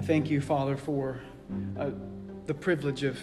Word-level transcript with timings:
I 0.00 0.02
thank 0.02 0.30
you, 0.30 0.40
Father, 0.40 0.78
for 0.78 1.20
uh, 1.78 1.90
the 2.46 2.54
privilege 2.54 3.02
of 3.02 3.20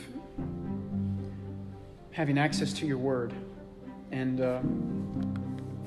having 2.12 2.38
access 2.38 2.72
to 2.74 2.86
your 2.86 3.00
word 3.00 3.34
and 4.12 4.40
uh, 4.40 4.60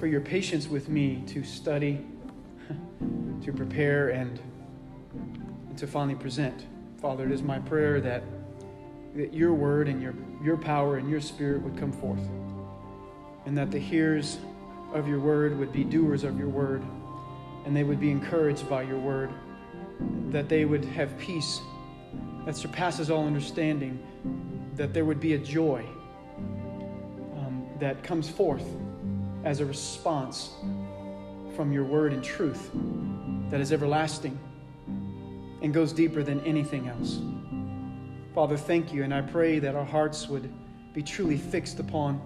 for 0.01 0.09
your 0.09 0.21
patience 0.21 0.67
with 0.67 0.89
me 0.89 1.23
to 1.29 1.45
study, 1.45 2.05
to 3.45 3.53
prepare, 3.53 4.09
and, 4.09 4.41
and 5.69 5.79
to 5.79 5.87
finally 5.87 6.17
present. 6.17 6.67
Father, 7.01 7.25
it 7.25 7.31
is 7.31 7.41
my 7.45 7.61
prayer 7.61 8.01
that, 8.01 8.25
that 9.15 9.33
your 9.33 9.55
word 9.55 9.87
and 9.87 10.03
your, 10.03 10.15
your 10.43 10.57
power 10.57 10.97
and 10.97 11.09
your 11.09 11.21
spirit 11.21 11.63
would 11.63 11.79
come 11.79 11.93
forth, 11.93 12.29
and 13.47 13.57
that 13.57 13.71
the 13.71 13.79
hearers 13.79 14.39
of 14.93 15.07
your 15.07 15.21
word 15.21 15.57
would 15.57 15.73
be 15.73 15.85
doers 15.85 16.25
of 16.25 16.37
your 16.37 16.49
word, 16.49 16.83
and 17.65 17.77
they 17.77 17.85
would 17.85 18.01
be 18.01 18.11
encouraged 18.11 18.69
by 18.69 18.83
your 18.83 18.99
word 18.99 19.31
that 20.31 20.49
they 20.49 20.65
would 20.65 20.85
have 20.85 21.17
peace 21.19 21.61
that 22.47 22.57
surpasses 22.57 23.11
all 23.11 23.27
understanding, 23.27 23.99
that 24.77 24.95
there 24.95 25.05
would 25.05 25.21
be 25.21 25.35
a 25.35 25.39
joy 25.39 25.85
um, 27.37 27.69
that 27.79 28.03
comes 28.03 28.29
forth 28.29 28.65
as 29.45 29.61
a 29.61 29.67
response 29.67 30.51
from 31.55 31.73
your 31.73 31.85
word 31.85 32.13
and 32.13 32.23
truth 32.23 32.71
that 33.51 33.61
is 33.61 33.73
everlasting 33.73 34.39
and 35.63 35.75
goes 35.75 35.93
deeper 35.93 36.23
than 36.23 36.41
anything 36.41 36.89
else. 36.89 37.21
Father, 38.35 38.57
thank 38.57 38.93
you, 38.93 39.03
and 39.03 39.13
I 39.13 39.21
pray 39.21 39.59
that 39.59 39.75
our 39.75 39.85
hearts 39.85 40.29
would 40.29 40.53
be 40.95 41.03
truly 41.03 41.37
fixed 41.37 41.81
upon 41.81 42.21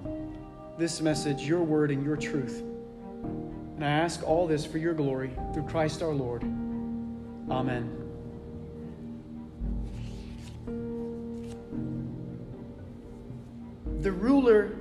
this 0.79 1.01
message, 1.01 1.43
your 1.43 1.63
word, 1.63 1.91
and 1.91 2.05
your 2.05 2.17
truth. 2.17 2.61
And 3.77 3.85
I 3.85 3.91
ask 3.91 4.23
all 4.23 4.47
this 4.47 4.65
for 4.65 4.79
your 4.79 4.95
glory 4.95 5.31
through 5.53 5.65
Christ 5.65 6.03
our 6.03 6.13
Lord. 6.13 6.45
Amen. 7.51 7.91
The 14.01 14.13
ruler 14.13 14.77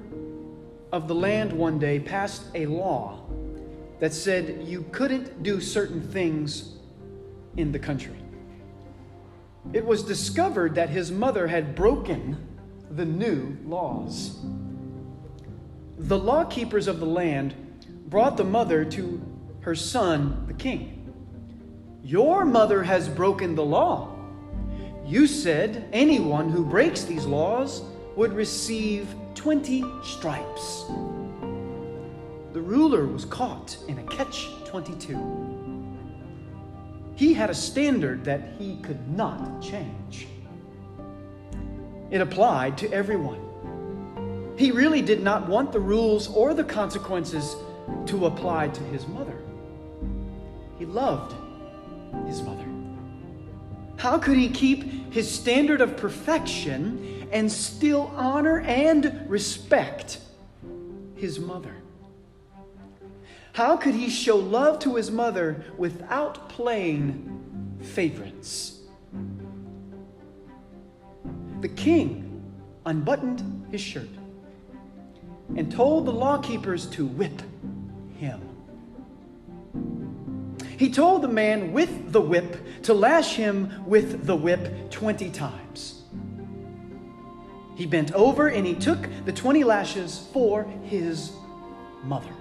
of 0.91 1.08
the 1.08 1.16
land 1.16 1.53
one 1.53 1.80
day 1.80 2.00
passed 2.00 2.44
a 2.56 2.66
law 2.66 3.19
that 4.00 4.14
said 4.14 4.64
you 4.67 4.86
couldn't 4.91 5.44
do 5.44 5.61
certain 5.61 6.02
things 6.02 6.78
in 7.58 7.72
the 7.72 7.80
country. 7.80 8.16
It 9.72 9.86
was 9.86 10.03
discovered 10.03 10.75
that 10.75 10.89
his 10.89 11.11
mother 11.11 11.47
had 11.47 11.73
broken 11.73 12.38
the 12.91 13.06
new 13.06 13.58
laws. 13.66 14.39
The 15.97 16.17
law 16.17 16.44
keepers 16.44 16.88
of 16.88 17.00
the 17.00 17.06
land 17.06 17.56
brought 18.08 18.36
the 18.36 18.44
mother 18.44 18.84
to 18.86 19.22
her 19.61 19.73
son, 19.73 20.44
the 20.47 20.53
king. 20.53 21.02
Your 22.05 22.43
mother 22.43 22.83
has 22.83 23.07
broken 23.07 23.55
the 23.55 23.63
law. 23.63 24.13
You 25.05 25.25
said 25.25 25.87
anyone 25.93 26.49
who 26.49 26.65
breaks 26.65 27.03
these 27.03 27.25
laws 27.25 27.81
would 28.17 28.33
receive 28.33 29.15
20 29.35 29.85
stripes. 30.03 30.83
The 32.51 32.59
ruler 32.61 33.05
was 33.05 33.23
caught 33.23 33.77
in 33.87 33.99
a 33.99 34.03
catch 34.03 34.49
22. 34.65 35.17
He 37.15 37.33
had 37.33 37.49
a 37.49 37.55
standard 37.55 38.25
that 38.25 38.49
he 38.59 38.81
could 38.81 39.07
not 39.15 39.61
change. 39.61 40.27
It 42.11 42.19
applied 42.19 42.77
to 42.79 42.91
everyone. 42.91 43.39
He 44.57 44.71
really 44.71 45.01
did 45.01 45.23
not 45.23 45.47
want 45.47 45.71
the 45.71 45.79
rules 45.79 46.27
or 46.27 46.53
the 46.53 46.65
consequences 46.65 47.55
to 48.07 48.25
apply 48.25 48.67
to 48.67 48.83
his 48.83 49.07
mother. 49.07 49.38
He 50.77 50.85
loved 50.85 51.33
his 52.28 52.42
mother? 52.42 52.66
How 53.97 54.18
could 54.18 54.38
he 54.38 54.50
keep 54.50 55.13
his 55.13 55.29
standard 55.29 55.79
of 55.79 55.96
perfection 55.96 57.28
and 57.31 57.51
still 57.51 58.12
honor 58.16 58.62
and 58.62 59.25
respect 59.28 60.19
his 61.16 61.40
mother? 61.40 61.75
How 63.53 63.78
could 63.78 63.94
he 63.94 64.09
show 64.09 64.35
love 64.35 64.79
to 64.79 64.96
his 64.96 65.12
mother 65.12 65.63
without 65.78 66.50
playing 66.50 67.78
favorites? 67.81 68.79
The 71.62 71.69
king 71.69 72.44
unbuttoned 72.85 73.68
his 73.72 73.79
shirt 73.79 74.09
and 75.56 75.72
told 75.72 76.06
the 76.06 76.12
law 76.12 76.40
keepers 76.40 76.88
to 76.88 77.06
whip 77.06 77.41
He 80.78 80.89
told 80.89 81.22
the 81.22 81.28
man 81.28 81.72
with 81.72 82.11
the 82.11 82.22
whip 82.22 82.84
to 82.84 82.94
lash 82.94 83.35
him 83.35 83.84
with 83.85 84.25
the 84.25 84.35
whip 84.35 84.91
20 84.91 85.29
times. 85.31 86.01
He 87.75 87.85
bent 87.85 88.13
over 88.13 88.47
and 88.47 88.66
he 88.66 88.75
took 88.75 89.07
the 89.25 89.34
20 89.34 89.63
lashes 89.63 90.28
for 90.31 90.63
his 90.84 91.31
mother. 92.03 92.34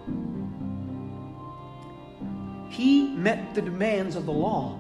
He 2.68 3.08
met 3.08 3.54
the 3.54 3.62
demands 3.62 4.16
of 4.16 4.26
the 4.26 4.32
law. 4.32 4.78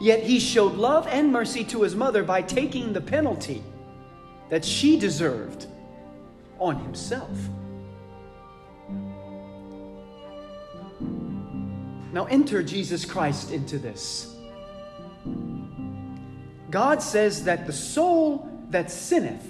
Yet 0.00 0.22
he 0.22 0.38
showed 0.38 0.74
love 0.74 1.06
and 1.06 1.32
mercy 1.32 1.64
to 1.64 1.82
his 1.82 1.94
mother 1.94 2.22
by 2.22 2.42
taking 2.42 2.92
the 2.92 3.00
penalty 3.00 3.62
that 4.48 4.64
she 4.64 4.98
deserved 4.98 5.66
on 6.58 6.76
himself. 6.80 7.36
Now 12.16 12.24
enter 12.24 12.62
Jesus 12.62 13.04
Christ 13.04 13.50
into 13.50 13.78
this. 13.78 14.34
God 16.70 17.02
says 17.02 17.44
that 17.44 17.66
the 17.66 17.74
soul 17.74 18.48
that 18.70 18.90
sinneth, 18.90 19.46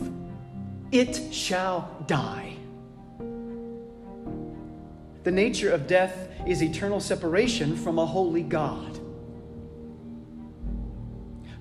it 0.90 1.32
shall 1.32 1.88
die. 2.08 2.56
The 5.22 5.30
nature 5.30 5.70
of 5.70 5.86
death 5.86 6.28
is 6.44 6.60
eternal 6.60 6.98
separation 6.98 7.76
from 7.76 8.00
a 8.00 8.04
holy 8.04 8.42
God. 8.42 8.98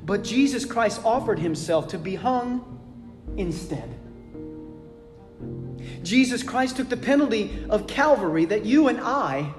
But 0.04 0.24
Jesus 0.24 0.66
Christ 0.66 1.02
offered 1.06 1.38
himself 1.38 1.88
to 1.90 2.00
be 2.00 2.16
hung 2.16 2.82
instead. 3.38 3.94
Jesus 6.02 6.42
Christ 6.42 6.78
took 6.78 6.90
the 6.90 6.98
penalty 6.98 7.64
of 7.70 7.86
Calvary 7.86 8.46
that 8.46 8.66
you 8.66 8.88
and 8.88 9.00
I 9.00 9.54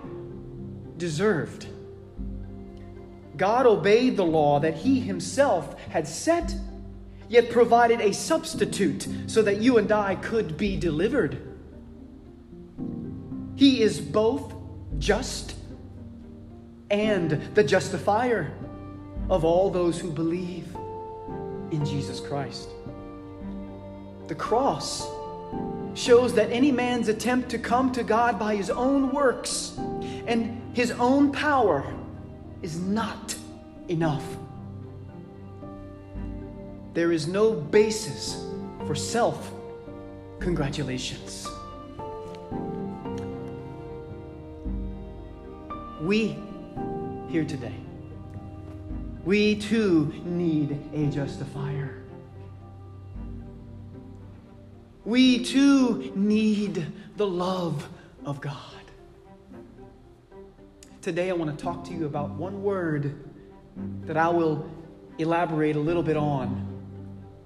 deserved. 0.99 1.67
God 3.37 3.67
obeyed 3.67 4.17
the 4.17 4.25
law 4.25 4.61
that 4.61 4.75
he 4.75 5.01
himself 5.01 5.79
had 5.91 6.09
set, 6.09 6.55
yet 7.29 7.51
provided 7.51 8.01
a 8.01 8.13
substitute 8.13 9.07
so 9.27 9.43
that 9.43 9.61
you 9.61 9.79
and 9.79 9.93
I 9.93 10.15
could 10.15 10.57
be 10.57 10.77
delivered. 10.77 11.43
He 13.57 13.83
is 13.83 14.01
both 14.01 14.55
just 14.99 15.55
and 16.91 17.31
the 17.55 17.65
justifier 17.65 18.53
of 19.29 19.45
all 19.45 19.71
those 19.71 19.99
who 19.99 20.11
believe 20.11 20.67
in 21.73 21.85
Jesus 21.85 22.21
Christ. 22.21 22.69
The 24.29 24.35
cross 24.35 25.09
shows 25.95 26.35
that 26.35 26.51
any 26.51 26.71
man's 26.71 27.09
attempt 27.09 27.49
to 27.51 27.59
come 27.59 27.91
to 27.93 28.03
God 28.03 28.39
by 28.39 28.55
his 28.55 28.71
own 28.71 29.11
works 29.11 29.79
and 30.27 30.66
his 30.77 30.91
own 30.91 31.33
power 31.33 31.91
is 32.61 32.79
not 32.79 33.35
enough. 33.89 34.23
There 36.93 37.13
is 37.13 37.27
no 37.27 37.53
basis 37.53 38.45
for 38.87 38.95
self 38.95 39.53
congratulations. 40.39 41.49
We 46.03 46.37
here 47.31 47.47
today, 47.47 47.81
we 49.25 49.57
too 49.57 50.13
need 50.27 50.79
a 50.93 51.07
justifier. 51.07 52.03
We 55.07 55.43
too 55.43 56.13
need 56.15 56.87
the 57.17 57.27
love 57.27 57.89
of 58.27 58.43
God. 58.43 58.76
Today, 61.07 61.31
I 61.31 61.35
want 61.35 61.57
to 61.57 61.65
talk 61.65 61.85
to 61.85 61.93
you 61.93 62.07
about 62.07 62.31
one 62.31 62.65
word 62.65 63.31
that 64.07 64.17
I 64.17 64.29
will 64.29 64.69
elaborate 65.19 65.77
a 65.77 65.79
little 65.79 66.03
bit 66.03 66.17
on. 66.17 66.67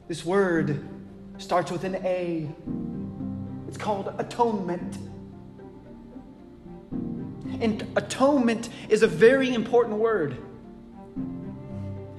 This 0.09 0.25
word 0.25 0.83
starts 1.37 1.71
with 1.71 1.85
an 1.85 1.97
A. 1.97 2.49
It's 3.69 3.77
called 3.77 4.15
atonement. 4.17 4.97
And 7.61 7.87
atonement 7.97 8.71
is 8.89 9.03
a 9.03 9.07
very 9.07 9.53
important 9.53 9.99
word. 9.99 10.39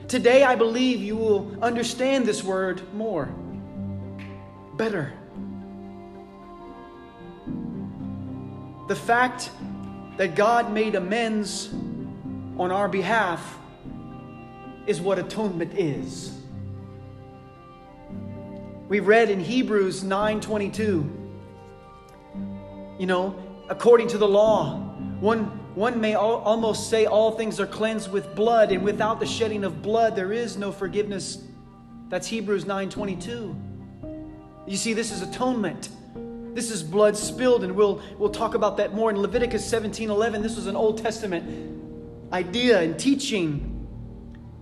Today, 0.07 0.43
I 0.43 0.53
believe 0.53 1.01
you 1.01 1.17
will 1.17 1.57
understand 1.63 2.27
this 2.27 2.43
word 2.43 2.83
more, 2.93 3.33
better. 4.77 5.11
The 8.87 8.95
fact 8.95 9.49
that 10.21 10.35
God 10.35 10.71
made 10.71 10.93
amends 10.93 11.73
on 12.59 12.71
our 12.71 12.87
behalf 12.87 13.57
is 14.85 15.01
what 15.01 15.17
atonement 15.17 15.73
is. 15.73 16.31
We 18.87 18.99
read 18.99 19.31
in 19.31 19.39
Hebrews 19.39 20.03
9:22, 20.03 21.09
you 22.99 23.07
know, 23.07 23.33
according 23.67 24.09
to 24.09 24.19
the 24.19 24.27
law, 24.27 24.77
one, 25.21 25.45
one 25.73 25.99
may 25.99 26.13
al- 26.13 26.43
almost 26.45 26.91
say 26.91 27.07
all 27.07 27.31
things 27.31 27.59
are 27.59 27.65
cleansed 27.65 28.11
with 28.11 28.35
blood, 28.35 28.71
and 28.71 28.83
without 28.83 29.19
the 29.19 29.25
shedding 29.25 29.63
of 29.63 29.81
blood, 29.81 30.15
there 30.15 30.31
is 30.31 30.55
no 30.55 30.71
forgiveness. 30.71 31.39
That's 32.09 32.27
Hebrews 32.27 32.65
9:22. 32.65 33.55
You 34.67 34.77
see, 34.77 34.93
this 34.93 35.11
is 35.11 35.23
atonement. 35.23 35.89
This 36.53 36.69
is 36.69 36.83
blood 36.83 37.17
spilled, 37.17 37.63
and 37.63 37.75
we'll, 37.75 38.01
we'll 38.17 38.29
talk 38.29 38.55
about 38.55 38.77
that 38.77 38.93
more 38.93 39.09
in 39.09 39.21
Leviticus 39.21 39.65
17 39.65 40.09
11. 40.09 40.41
This 40.41 40.55
was 40.55 40.67
an 40.67 40.75
Old 40.75 40.97
Testament 40.97 41.79
idea 42.33 42.81
and 42.81 42.97
teaching. 42.97 43.67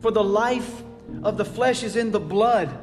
For 0.02 0.12
the 0.12 0.24
life 0.24 0.84
of 1.24 1.38
the 1.38 1.46
flesh 1.46 1.84
is 1.84 1.96
in 1.96 2.12
the 2.12 2.20
blood. 2.20 2.78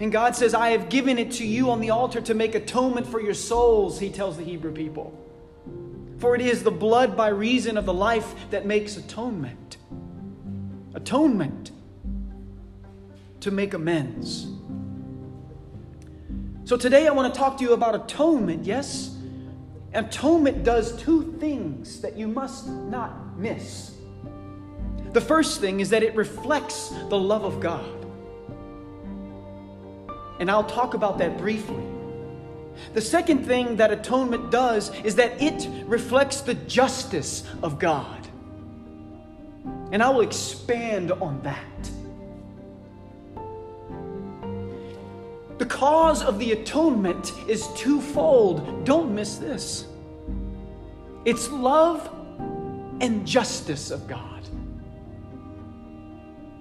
And 0.00 0.12
God 0.12 0.36
says, 0.36 0.54
I 0.54 0.70
have 0.70 0.88
given 0.88 1.18
it 1.18 1.32
to 1.32 1.46
you 1.46 1.70
on 1.70 1.80
the 1.80 1.90
altar 1.90 2.20
to 2.20 2.34
make 2.34 2.54
atonement 2.54 3.06
for 3.06 3.20
your 3.20 3.34
souls, 3.34 3.98
he 3.98 4.10
tells 4.10 4.36
the 4.36 4.44
Hebrew 4.44 4.72
people. 4.72 5.12
For 6.18 6.34
it 6.34 6.40
is 6.40 6.62
the 6.62 6.70
blood 6.70 7.16
by 7.16 7.28
reason 7.28 7.76
of 7.76 7.84
the 7.84 7.94
life 7.94 8.34
that 8.50 8.64
makes 8.64 8.96
atonement. 8.96 9.76
Atonement. 10.94 11.72
To 13.40 13.50
make 13.50 13.74
amends. 13.74 14.46
So 16.68 16.76
today 16.76 17.06
I 17.06 17.12
want 17.12 17.32
to 17.32 17.38
talk 17.40 17.56
to 17.56 17.64
you 17.64 17.72
about 17.72 17.94
atonement, 17.94 18.66
yes? 18.66 19.16
Atonement 19.94 20.64
does 20.64 20.94
two 21.02 21.32
things 21.40 22.02
that 22.02 22.14
you 22.14 22.28
must 22.28 22.68
not 22.68 23.38
miss. 23.38 23.94
The 25.14 25.20
first 25.22 25.62
thing 25.62 25.80
is 25.80 25.88
that 25.88 26.02
it 26.02 26.14
reflects 26.14 26.90
the 27.08 27.18
love 27.18 27.44
of 27.44 27.58
God. 27.58 27.88
And 30.40 30.50
I'll 30.50 30.62
talk 30.62 30.92
about 30.92 31.16
that 31.20 31.38
briefly. 31.38 31.82
The 32.92 33.00
second 33.00 33.46
thing 33.46 33.76
that 33.76 33.90
atonement 33.90 34.50
does 34.50 34.94
is 34.96 35.14
that 35.14 35.40
it 35.40 35.66
reflects 35.86 36.42
the 36.42 36.52
justice 36.52 37.44
of 37.62 37.78
God. 37.78 38.28
And 39.90 40.02
I 40.02 40.10
will 40.10 40.20
expand 40.20 41.12
on 41.12 41.40
that. 41.44 41.90
The 45.58 45.66
cause 45.66 46.22
of 46.22 46.38
the 46.38 46.52
atonement 46.52 47.32
is 47.48 47.68
twofold. 47.74 48.84
Don't 48.84 49.14
miss 49.14 49.36
this 49.36 49.86
it's 51.24 51.50
love 51.50 52.08
and 53.00 53.26
justice 53.26 53.90
of 53.90 54.06
God. 54.06 54.48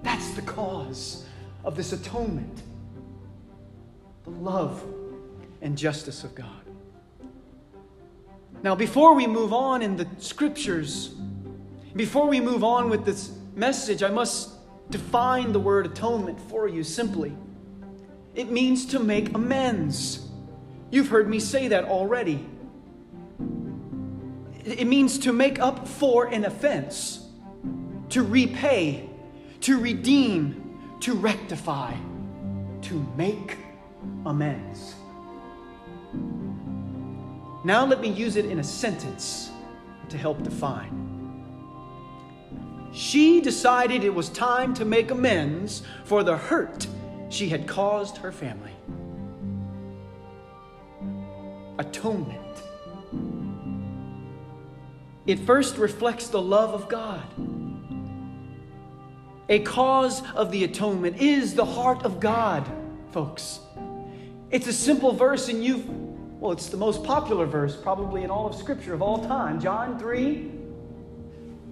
That's 0.03 0.31
the 0.31 0.41
cause 0.41 1.25
of 1.63 1.75
this 1.75 1.93
atonement 1.93 2.63
the 4.23 4.31
love 4.31 4.83
and 5.61 5.77
justice 5.77 6.25
of 6.25 6.35
God. 6.35 6.49
Now, 8.61 8.75
before 8.75 9.13
we 9.13 9.25
move 9.25 9.53
on 9.53 9.81
in 9.81 9.95
the 9.95 10.07
scriptures, 10.17 11.15
before 11.95 12.27
we 12.27 12.41
move 12.41 12.63
on 12.63 12.89
with 12.89 13.05
this 13.05 13.31
message, 13.55 14.03
I 14.03 14.09
must 14.09 14.49
define 14.89 15.53
the 15.53 15.59
word 15.59 15.85
atonement 15.85 16.39
for 16.49 16.67
you 16.67 16.83
simply. 16.83 17.33
It 18.37 18.51
means 18.51 18.85
to 18.87 18.99
make 18.99 19.33
amends. 19.33 20.27
You've 20.91 21.07
heard 21.07 21.27
me 21.27 21.39
say 21.39 21.69
that 21.69 21.85
already. 21.85 22.47
It 24.63 24.85
means 24.85 25.17
to 25.19 25.33
make 25.33 25.59
up 25.59 25.87
for 25.87 26.27
an 26.27 26.45
offense, 26.45 27.25
to 28.09 28.21
repay, 28.21 29.09
to 29.61 29.79
redeem, 29.79 30.79
to 30.99 31.15
rectify, 31.15 31.95
to 32.83 33.07
make 33.17 33.57
amends. 34.23 34.93
Now 37.63 37.87
let 37.87 38.01
me 38.01 38.09
use 38.09 38.35
it 38.35 38.45
in 38.45 38.59
a 38.59 38.63
sentence 38.63 39.49
to 40.09 40.17
help 40.17 40.43
define. 40.43 40.93
She 42.93 43.41
decided 43.41 44.03
it 44.03 44.13
was 44.13 44.29
time 44.29 44.75
to 44.75 44.85
make 44.85 45.09
amends 45.09 45.81
for 46.03 46.21
the 46.21 46.37
hurt 46.37 46.85
she 47.29 47.49
had 47.49 47.67
caused 47.67 48.17
her 48.17 48.31
family. 48.31 48.71
Atonement. 51.79 52.41
It 55.25 55.39
first 55.39 55.77
reflects 55.77 56.29
the 56.29 56.41
love 56.41 56.73
of 56.73 56.87
God. 56.87 57.21
A 59.49 59.59
cause 59.59 60.23
of 60.33 60.51
the 60.51 60.63
atonement 60.63 61.21
is 61.21 61.53
the 61.53 61.65
heart 61.65 62.03
of 62.03 62.19
God, 62.19 62.65
folks. 63.11 63.59
It's 64.49 64.67
a 64.67 64.73
simple 64.73 65.11
verse, 65.11 65.49
and 65.49 65.63
you've, 65.63 65.87
well, 66.39 66.53
it's 66.53 66.67
the 66.67 66.77
most 66.77 67.03
popular 67.03 67.45
verse 67.45 67.75
probably 67.75 68.23
in 68.23 68.31
all 68.31 68.47
of 68.47 68.55
Scripture 68.55 68.93
of 68.93 69.01
all 69.01 69.25
time. 69.25 69.59
John 69.59 69.99
3 69.99 70.51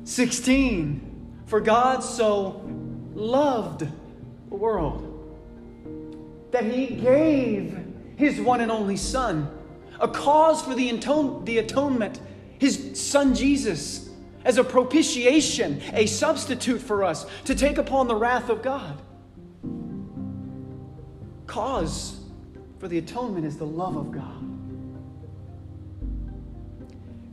16. 0.03 1.11
For 1.47 1.59
God 1.59 2.03
so 2.03 2.61
loved 3.13 3.87
the 4.49 4.55
world 4.55 5.14
that 6.55 6.63
he 6.63 6.87
gave 6.87 7.77
his 8.15 8.39
one 8.39 8.61
and 8.61 8.71
only 8.71 8.95
Son, 8.95 9.49
a 9.99 10.07
cause 10.07 10.61
for 10.61 10.73
the, 10.73 10.89
the 11.43 11.57
atonement, 11.57 12.21
his 12.59 12.97
Son 12.97 13.35
Jesus, 13.35 14.09
as 14.45 14.57
a 14.57 14.63
propitiation, 14.63 15.81
a 15.91 16.05
substitute 16.05 16.79
for 16.79 17.03
us 17.03 17.25
to 17.43 17.55
take 17.55 17.77
upon 17.77 18.07
the 18.07 18.15
wrath 18.15 18.49
of 18.49 18.61
God. 18.61 19.01
Cause 21.45 22.21
for 22.79 22.87
the 22.87 22.99
atonement 22.99 23.45
is 23.45 23.57
the 23.57 23.65
love 23.65 23.97
of 23.97 24.13
God. 24.13 24.41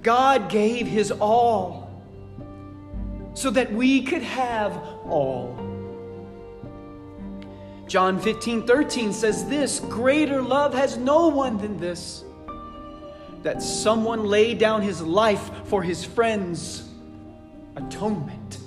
God 0.03 0.51
gave 0.51 0.89
his 0.89 1.13
all 1.13 2.03
so 3.35 3.51
that 3.51 3.73
we 3.73 4.03
could 4.03 4.23
have 4.23 4.73
all. 5.07 5.72
John 7.87 8.19
15, 8.19 8.67
13 8.67 9.13
says 9.13 9.47
this 9.47 9.81
Greater 9.81 10.41
love 10.41 10.75
has 10.75 10.97
no 10.97 11.29
one 11.29 11.59
than 11.59 11.79
this, 11.79 12.25
that 13.43 13.63
someone 13.63 14.25
lay 14.25 14.55
down 14.55 14.83
his 14.83 15.03
life 15.03 15.51
for 15.67 15.83
his 15.83 16.05
friends. 16.05 16.89
Atonement. 17.77 18.59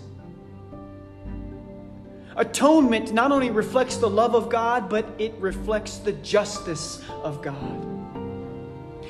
Atonement 2.36 3.14
not 3.14 3.32
only 3.32 3.50
reflects 3.50 3.96
the 3.96 4.10
love 4.10 4.36
of 4.36 4.50
God, 4.50 4.90
but 4.90 5.06
it 5.18 5.34
reflects 5.40 6.00
the 6.00 6.12
justice 6.12 7.02
of 7.24 7.42
God. 7.42 7.84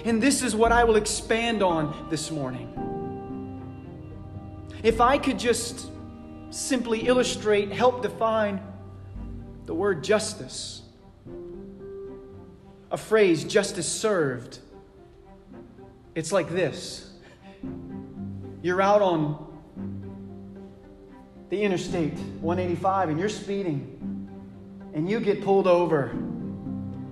And 0.06 0.22
this 0.22 0.44
is 0.44 0.56
what 0.56 0.72
I 0.72 0.84
will 0.84 0.98
expand 0.98 1.64
on 1.64 2.08
this 2.12 2.30
morning. 2.30 2.72
If 4.84 5.02
I 5.02 5.18
could 5.18 5.40
just 5.40 5.90
simply 6.52 7.08
illustrate, 7.08 7.72
help 7.72 8.04
define 8.04 8.62
the 9.66 9.74
word 9.74 10.04
justice, 10.04 10.82
a 12.92 12.98
phrase, 12.98 13.44
justice 13.44 13.88
served. 13.88 14.60
It's 16.14 16.32
like 16.32 16.50
this 16.50 17.12
you're 18.62 18.82
out 18.82 19.02
on 19.02 19.46
the 21.50 21.62
interstate 21.62 22.14
185 22.42 23.10
and 23.10 23.20
you're 23.20 23.30
speeding 23.30 23.92
and 24.96 25.08
you 25.08 25.20
get 25.20 25.44
pulled 25.44 25.68
over 25.68 26.06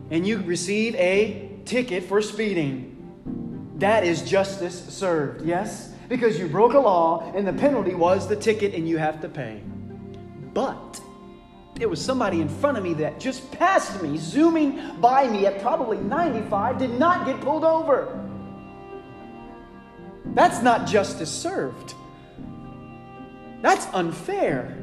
and 0.09 0.25
you 0.25 0.39
receive 0.41 0.95
a 0.95 1.51
ticket 1.65 2.05
for 2.05 2.21
speeding. 2.21 2.89
That 3.77 4.03
is 4.03 4.23
justice 4.23 4.83
served, 4.89 5.45
yes? 5.45 5.93
Because 6.09 6.39
you 6.39 6.47
broke 6.47 6.73
a 6.73 6.79
law 6.79 7.31
and 7.35 7.47
the 7.47 7.53
penalty 7.53 7.93
was 7.93 8.27
the 8.27 8.35
ticket 8.35 8.73
and 8.73 8.89
you 8.89 8.97
have 8.97 9.21
to 9.21 9.29
pay. 9.29 9.61
But 10.53 10.99
there 11.75 11.89
was 11.89 12.03
somebody 12.03 12.39
in 12.39 12.47
front 12.47 12.77
of 12.77 12.83
me 12.83 12.93
that 12.95 13.19
just 13.19 13.51
passed 13.51 14.01
me, 14.01 14.17
zooming 14.17 14.99
by 15.01 15.27
me 15.27 15.45
at 15.45 15.61
probably 15.61 15.97
95, 15.97 16.77
did 16.77 16.99
not 16.99 17.25
get 17.25 17.41
pulled 17.41 17.63
over. 17.63 18.19
That's 20.25 20.61
not 20.61 20.87
justice 20.87 21.31
served. 21.31 21.95
That's 23.61 23.85
unfair. 23.93 24.77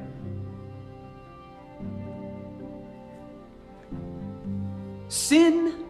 Sin 5.09 5.85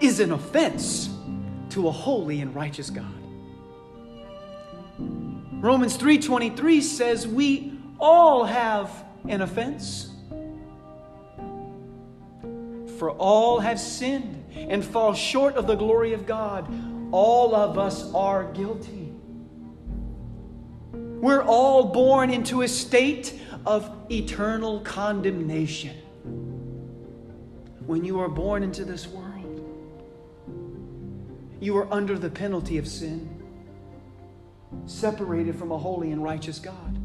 is 0.00 0.20
an 0.20 0.32
offense 0.32 1.10
to 1.70 1.88
a 1.88 1.90
holy 1.90 2.40
and 2.40 2.54
righteous 2.54 2.90
God. 2.90 3.06
Romans 5.60 5.96
3:23 5.96 6.80
says 6.80 7.26
we 7.26 7.78
all 7.98 8.44
have 8.44 9.04
an 9.28 9.42
offense. 9.42 10.10
For 12.98 13.10
all 13.12 13.60
have 13.60 13.78
sinned 13.78 14.44
and 14.56 14.84
fall 14.84 15.14
short 15.14 15.54
of 15.54 15.66
the 15.66 15.76
glory 15.76 16.12
of 16.14 16.26
God. 16.26 16.66
All 17.12 17.54
of 17.54 17.78
us 17.78 18.12
are 18.12 18.50
guilty. 18.52 19.12
We're 20.92 21.42
all 21.42 21.84
born 21.84 22.30
into 22.30 22.62
a 22.62 22.68
state 22.68 23.40
of 23.66 23.90
eternal 24.10 24.80
condemnation. 24.80 25.96
When 27.86 28.04
you 28.04 28.20
are 28.20 28.28
born 28.28 28.62
into 28.62 28.84
this 28.84 29.06
world, 29.06 29.24
you 31.60 31.76
are 31.76 31.92
under 31.92 32.18
the 32.18 32.30
penalty 32.30 32.78
of 32.78 32.86
sin, 32.86 33.28
separated 34.86 35.56
from 35.56 35.72
a 35.72 35.78
holy 35.78 36.12
and 36.12 36.22
righteous 36.22 36.58
God. 36.58 36.97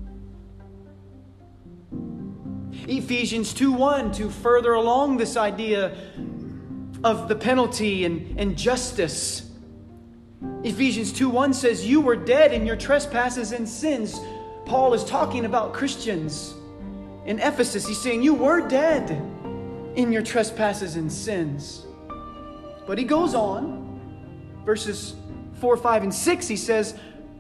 Ephesians 2.88 3.54
2 3.54 3.72
1 3.72 4.12
to 4.14 4.30
further 4.30 4.74
along 4.74 5.18
this 5.18 5.38
idea 5.38 5.96
of 7.04 7.28
the 7.28 7.36
penalty 7.36 8.06
and, 8.06 8.40
and 8.40 8.58
justice. 8.58 9.50
Ephesians 10.64 11.14
2 11.14 11.30
1 11.30 11.54
says, 11.54 11.86
You 11.86 12.02
were 12.02 12.16
dead 12.16 12.54
in 12.54 12.66
your 12.66 12.76
trespasses 12.76 13.52
and 13.52 13.68
sins. 13.68 14.20
Paul 14.66 14.94
is 14.94 15.04
talking 15.04 15.46
about 15.46 15.74
Christians 15.74 16.54
in 17.26 17.40
Ephesus. 17.40 17.88
He's 17.88 18.02
saying, 18.02 18.22
You 18.22 18.34
were 18.34 18.68
dead 18.68 19.12
in 19.96 20.12
your 20.12 20.22
trespasses 20.22 20.96
and 20.96 21.12
sins. 21.12 21.86
But 22.86 22.98
he 22.98 23.06
goes 23.06 23.34
on, 23.34 24.00
verses 24.66 25.16
4, 25.60 25.78
5, 25.78 26.04
and 26.04 26.14
6, 26.14 26.48
he 26.48 26.58
says, 26.58 26.96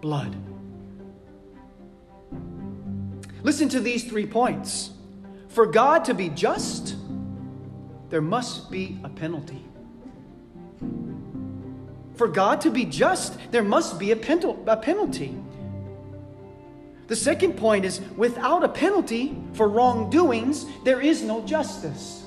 blood. 0.00 0.36
Listen 3.42 3.68
to 3.70 3.80
these 3.80 4.04
three 4.04 4.26
points. 4.26 4.90
For 5.48 5.66
God 5.66 6.04
to 6.06 6.14
be 6.14 6.28
just, 6.28 6.96
there 8.10 8.20
must 8.20 8.70
be 8.70 8.98
a 9.04 9.08
penalty. 9.08 9.64
For 12.16 12.28
God 12.28 12.60
to 12.62 12.70
be 12.70 12.84
just, 12.84 13.38
there 13.52 13.62
must 13.62 13.98
be 13.98 14.10
a, 14.10 14.16
penalty. 14.16 15.36
The 17.06 17.16
second 17.16 17.56
point 17.56 17.84
is 17.84 18.00
without 18.16 18.64
a 18.64 18.68
penalty 18.68 19.40
for 19.52 19.68
wrongdoings, 19.68 20.66
there 20.84 21.00
is 21.00 21.22
no 21.22 21.44
justice. 21.44 22.24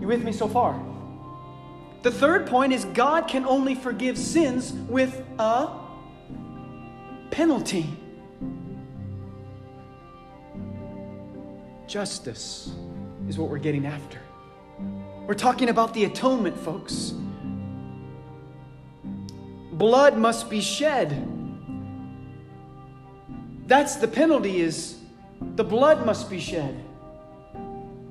You 0.00 0.06
with 0.06 0.24
me 0.24 0.32
so 0.32 0.48
far? 0.48 0.80
The 2.02 2.10
third 2.10 2.46
point 2.46 2.72
is 2.72 2.84
God 2.86 3.28
can 3.28 3.44
only 3.44 3.74
forgive 3.74 4.16
sins 4.16 4.72
with 4.72 5.22
a 5.38 5.83
penalty. 7.34 7.84
Justice 11.88 12.72
is 13.28 13.36
what 13.36 13.50
we're 13.50 13.58
getting 13.58 13.86
after. 13.86 14.20
We're 15.26 15.34
talking 15.34 15.68
about 15.68 15.94
the 15.94 16.04
atonement, 16.04 16.56
folks. 16.56 17.12
Blood 19.72 20.16
must 20.16 20.48
be 20.48 20.60
shed. 20.60 21.28
That's 23.66 23.96
the 23.96 24.06
penalty 24.06 24.60
is 24.60 24.98
the 25.56 25.64
blood 25.64 26.06
must 26.06 26.30
be 26.30 26.38
shed. 26.38 26.76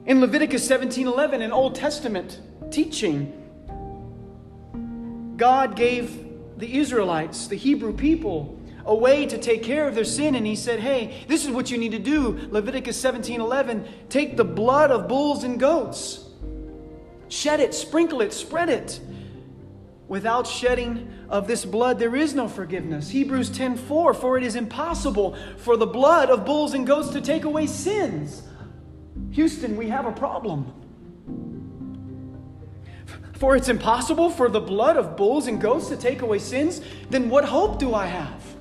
In 0.05 0.19
Leviticus 0.19 0.67
17:11 0.67 1.41
in 1.41 1.53
Old 1.53 1.75
Testament 1.75 2.41
teaching, 2.71 3.31
God 5.37 5.77
gave 5.77 6.25
the 6.57 6.77
Israelites, 6.77 7.47
the 7.47 7.55
Hebrew 7.55 7.93
people, 7.93 8.59
a 8.85 8.95
way 8.95 9.25
to 9.25 9.37
take 9.37 9.63
care 9.63 9.87
of 9.87 9.95
their 9.95 10.05
sin. 10.05 10.35
And 10.35 10.45
he 10.45 10.55
said 10.55 10.79
hey 10.79 11.23
this 11.27 11.45
is 11.45 11.51
what 11.51 11.71
you 11.71 11.77
need 11.77 11.91
to 11.91 11.99
do. 11.99 12.39
Leviticus 12.51 12.99
17 12.99 13.39
11 13.41 13.87
take 14.09 14.37
the 14.37 14.43
blood 14.43 14.91
of 14.91 15.07
bulls 15.07 15.43
and 15.43 15.59
goats. 15.59 16.25
Shed 17.29 17.59
it 17.59 17.73
sprinkle 17.73 18.21
it 18.21 18.33
spread 18.33 18.69
it. 18.69 18.99
Without 20.07 20.45
shedding 20.45 21.11
of 21.29 21.47
this 21.47 21.65
blood 21.65 21.97
there 21.97 22.15
is 22.15 22.33
no 22.33 22.47
forgiveness. 22.47 23.09
Hebrews 23.09 23.49
10 23.49 23.77
4 23.77 24.13
for 24.13 24.37
it 24.37 24.43
is 24.43 24.55
impossible 24.55 25.37
for 25.57 25.77
the 25.77 25.87
blood 25.87 26.29
of 26.29 26.45
bulls 26.45 26.73
and 26.73 26.85
goats 26.85 27.09
to 27.09 27.21
take 27.21 27.45
away 27.45 27.67
sins. 27.67 28.43
Houston 29.31 29.77
we 29.77 29.89
have 29.89 30.05
a 30.05 30.11
problem. 30.11 30.73
For 33.43 33.57
it's 33.57 33.67
impossible 33.67 34.29
for 34.29 34.47
the 34.47 34.61
blood 34.61 34.95
of 34.95 35.17
bulls 35.17 35.47
and 35.47 35.59
goats 35.59 35.89
to 35.89 35.97
take 35.97 36.21
away 36.21 36.39
sins, 36.39 36.79
then 37.09 37.29
what 37.29 37.43
hope 37.43 37.77
do 37.77 37.93
I 37.93 38.05
have? 38.05 38.52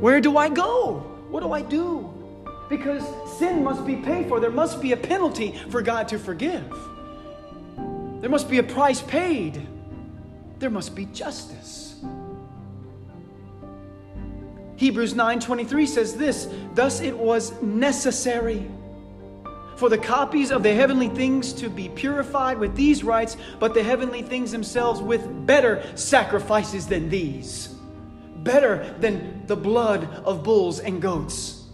Where 0.00 0.20
do 0.20 0.36
I 0.36 0.48
go? 0.48 0.98
What 1.30 1.40
do 1.40 1.52
I 1.52 1.62
do? 1.62 2.12
Because 2.68 3.04
sin 3.38 3.62
must 3.62 3.86
be 3.86 3.96
paid 3.96 4.28
for. 4.28 4.40
There 4.40 4.50
must 4.50 4.80
be 4.80 4.92
a 4.92 4.96
penalty 4.96 5.58
for 5.70 5.82
God 5.82 6.08
to 6.08 6.18
forgive. 6.18 6.70
There 8.20 8.30
must 8.30 8.48
be 8.48 8.58
a 8.58 8.62
price 8.62 9.02
paid. 9.02 9.66
There 10.58 10.70
must 10.70 10.94
be 10.94 11.06
justice. 11.06 12.02
Hebrews 14.76 15.14
9:23 15.14 15.86
says 15.86 16.16
this, 16.16 16.48
thus 16.74 17.00
it 17.00 17.16
was 17.16 17.60
necessary 17.62 18.66
for 19.76 19.88
the 19.88 19.98
copies 19.98 20.50
of 20.50 20.62
the 20.62 20.74
heavenly 20.74 21.08
things 21.08 21.52
to 21.54 21.68
be 21.68 21.88
purified 21.88 22.58
with 22.58 22.74
these 22.76 23.02
rites, 23.04 23.36
but 23.58 23.74
the 23.74 23.82
heavenly 23.82 24.22
things 24.22 24.52
themselves 24.52 25.00
with 25.00 25.46
better 25.46 25.84
sacrifices 25.96 26.86
than 26.86 27.08
these 27.08 27.73
better 28.44 28.94
than 29.00 29.46
the 29.46 29.56
blood 29.56 30.04
of 30.24 30.44
bulls 30.44 30.78
and 30.78 31.02
goats. 31.02 31.64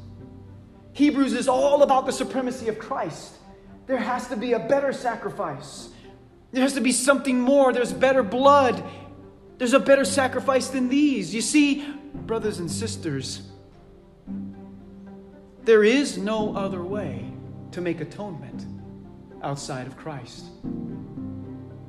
Hebrews 0.92 1.32
is 1.32 1.48
all 1.48 1.82
about 1.82 2.06
the 2.06 2.12
supremacy 2.12 2.68
of 2.68 2.78
Christ. 2.78 3.36
There 3.86 3.98
has 3.98 4.28
to 4.28 4.36
be 4.36 4.52
a 4.52 4.58
better 4.58 4.92
sacrifice. 4.92 5.88
There 6.52 6.62
has 6.62 6.74
to 6.74 6.80
be 6.80 6.92
something 6.92 7.40
more. 7.40 7.72
There's 7.72 7.92
better 7.92 8.22
blood. 8.22 8.82
There's 9.58 9.72
a 9.72 9.80
better 9.80 10.04
sacrifice 10.04 10.68
than 10.68 10.88
these. 10.88 11.34
You 11.34 11.40
see, 11.40 11.86
brothers 12.14 12.58
and 12.58 12.70
sisters, 12.70 13.42
there 15.64 15.84
is 15.84 16.18
no 16.18 16.56
other 16.56 16.82
way 16.82 17.30
to 17.72 17.80
make 17.80 18.00
atonement 18.00 18.66
outside 19.42 19.86
of 19.86 19.96
Christ. 19.96 20.46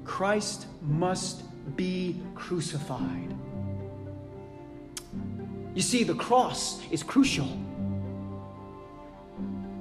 Christ 0.04 0.68
must 0.82 1.44
be 1.76 2.20
crucified. 2.36 3.36
You 5.74 5.82
see, 5.82 6.04
the 6.04 6.16
cross 6.16 6.82
is 6.92 7.04
crucial. 7.04 7.48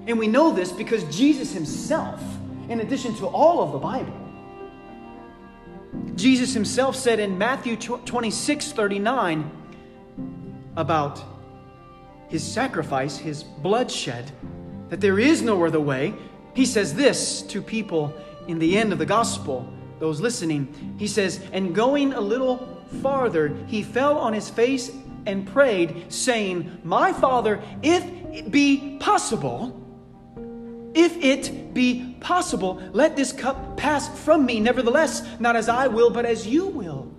And 0.07 0.19
we 0.19 0.27
know 0.27 0.53
this 0.53 0.73
because 0.73 1.05
Jesus 1.15 1.53
himself, 1.53 2.23
in 2.69 2.81
addition 2.81 3.15
to 3.17 3.27
all 3.27 3.63
of 3.63 3.73
the 3.73 3.79
Bible, 3.79 4.17
Jesus 6.15 6.55
himself 6.55 6.97
said 6.97 7.19
in 7.19 7.37
Matthew 7.37 7.77
26 7.77 8.73
39 8.73 9.51
about 10.77 11.23
his 12.29 12.45
sacrifice, 12.45 13.17
his 13.17 13.43
bloodshed, 13.43 14.31
that 14.89 15.01
there 15.01 15.19
is 15.19 15.43
no 15.43 15.65
other 15.65 15.81
way. 15.81 16.15
He 16.55 16.65
says 16.65 16.95
this 16.95 17.43
to 17.43 17.61
people 17.61 18.15
in 18.47 18.59
the 18.59 18.79
end 18.79 18.93
of 18.93 18.99
the 18.99 19.07
gospel, 19.07 19.69
those 19.99 20.21
listening. 20.21 20.97
He 20.99 21.07
says, 21.07 21.41
And 21.53 21.75
going 21.75 22.13
a 22.13 22.21
little 22.21 22.85
farther, 23.03 23.57
he 23.67 23.83
fell 23.83 24.19
on 24.19 24.33
his 24.33 24.49
face 24.49 24.91
and 25.27 25.47
prayed, 25.47 26.13
saying, 26.13 26.81
My 26.85 27.13
Father, 27.13 27.63
if 27.83 28.05
it 28.33 28.51
be 28.51 28.99
possible, 29.01 29.77
if 30.95 31.17
it 31.23 31.73
be 31.73 32.17
possible, 32.21 32.83
let 32.93 33.17
this 33.17 33.33
cup 33.33 33.77
pass 33.77 34.09
from 34.25 34.45
me. 34.45 34.61
Nevertheless, 34.61 35.27
not 35.39 35.57
as 35.57 35.69
I 35.69 35.87
will, 35.87 36.11
but 36.11 36.25
as 36.25 36.47
you 36.47 36.67
will. 36.67 37.11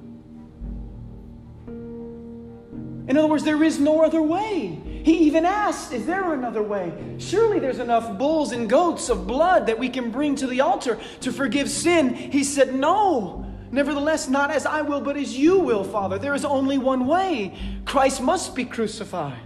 In 3.08 3.18
other 3.18 3.28
words, 3.28 3.44
there 3.44 3.62
is 3.64 3.80
no 3.80 4.04
other 4.04 4.22
way. 4.22 4.80
He 5.04 5.18
even 5.26 5.46
asked, 5.46 5.92
Is 5.92 6.06
there 6.06 6.34
another 6.34 6.62
way? 6.62 6.94
Surely 7.18 7.60
there's 7.60 7.80
enough 7.80 8.18
bulls 8.18 8.52
and 8.52 8.70
goats 8.70 9.10
of 9.10 9.26
blood 9.26 9.66
that 9.68 9.80
we 9.80 9.90
can 9.90 10.12
bring 10.12 10.36
to 10.36 10.48
the 10.48 10.62
altar 10.62 11.00
to 11.22 11.32
forgive 11.32 11.70
sin. 11.70 12.14
He 12.14 12.44
said, 12.44 12.76
No. 12.76 13.51
Nevertheless, 13.72 14.28
not 14.28 14.52
as 14.52 14.66
I 14.66 14.82
will, 14.82 15.02
but 15.02 15.16
as 15.16 15.38
you 15.38 15.60
will, 15.60 15.84
Father. 15.84 16.20
There 16.20 16.36
is 16.36 16.44
only 16.44 16.78
one 16.78 17.08
way. 17.08 17.58
Christ 17.86 18.22
must 18.22 18.54
be 18.54 18.66
crucified. 18.66 19.40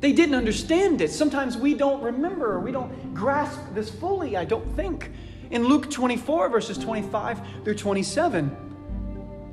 They 0.00 0.12
didn't 0.12 0.34
understand 0.34 1.00
it. 1.00 1.10
Sometimes 1.10 1.56
we 1.56 1.74
don't 1.74 2.02
remember, 2.02 2.60
we 2.60 2.72
don't 2.72 3.14
grasp 3.14 3.60
this 3.74 3.88
fully, 3.88 4.36
I 4.36 4.44
don't 4.44 4.74
think. 4.76 5.10
In 5.50 5.64
Luke 5.64 5.90
24, 5.90 6.48
verses 6.48 6.76
25 6.76 7.40
through 7.64 7.76
27, 7.76 8.56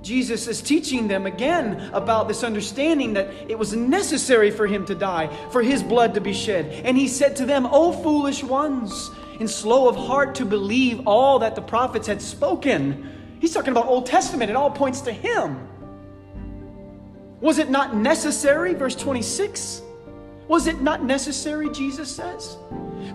Jesus 0.02 0.48
is 0.48 0.62
teaching 0.62 1.08
them 1.08 1.26
again 1.26 1.90
about 1.94 2.28
this 2.28 2.44
understanding 2.44 3.14
that 3.14 3.30
it 3.50 3.58
was 3.58 3.74
necessary 3.74 4.52
for 4.52 4.68
him 4.68 4.86
to 4.88 4.96
die, 4.96 5.30
for 5.50 5.62
his 5.62 5.82
blood 5.82 6.14
to 6.16 6.22
be 6.22 6.34
shed. 6.34 6.66
And 6.84 6.98
he 6.98 7.08
said 7.08 7.36
to 7.38 7.46
them, 7.46 7.66
O 7.72 7.94
foolish 7.94 8.44
ones, 8.44 9.12
and 9.40 9.50
slow 9.50 9.88
of 9.88 9.96
heart 9.96 10.36
to 10.36 10.46
believe 10.46 11.08
all 11.08 11.40
that 11.40 11.56
the 11.56 11.62
prophets 11.62 12.08
had 12.08 12.22
spoken. 12.22 13.10
He's 13.40 13.54
talking 13.54 13.72
about 13.72 13.88
Old 13.88 14.06
Testament, 14.06 14.50
it 14.50 14.56
all 14.56 14.72
points 14.72 15.02
to 15.02 15.12
him. 15.12 15.68
Was 17.42 17.58
it 17.58 17.70
not 17.70 17.96
necessary, 17.96 18.74
verse 18.74 18.96
26? 18.96 19.82
Was 20.48 20.68
it 20.68 20.82
not 20.82 21.04
necessary, 21.04 21.70
Jesus 21.70 22.14
says, 22.14 22.58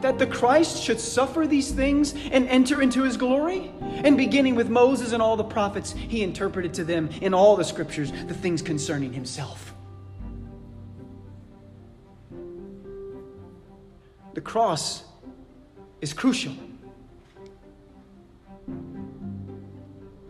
that 0.00 0.18
the 0.18 0.26
Christ 0.26 0.82
should 0.82 1.00
suffer 1.00 1.46
these 1.46 1.70
things 1.70 2.14
and 2.30 2.46
enter 2.48 2.82
into 2.82 3.02
his 3.02 3.16
glory? 3.16 3.72
And 3.80 4.16
beginning 4.16 4.54
with 4.54 4.68
Moses 4.68 5.12
and 5.12 5.22
all 5.22 5.36
the 5.36 5.44
prophets, 5.44 5.92
he 5.92 6.22
interpreted 6.22 6.74
to 6.74 6.84
them 6.84 7.08
in 7.20 7.32
all 7.32 7.56
the 7.56 7.64
scriptures 7.64 8.12
the 8.26 8.34
things 8.34 8.60
concerning 8.60 9.12
himself. 9.12 9.74
The 14.34 14.42
cross 14.42 15.04
is 16.00 16.12
crucial, 16.12 16.54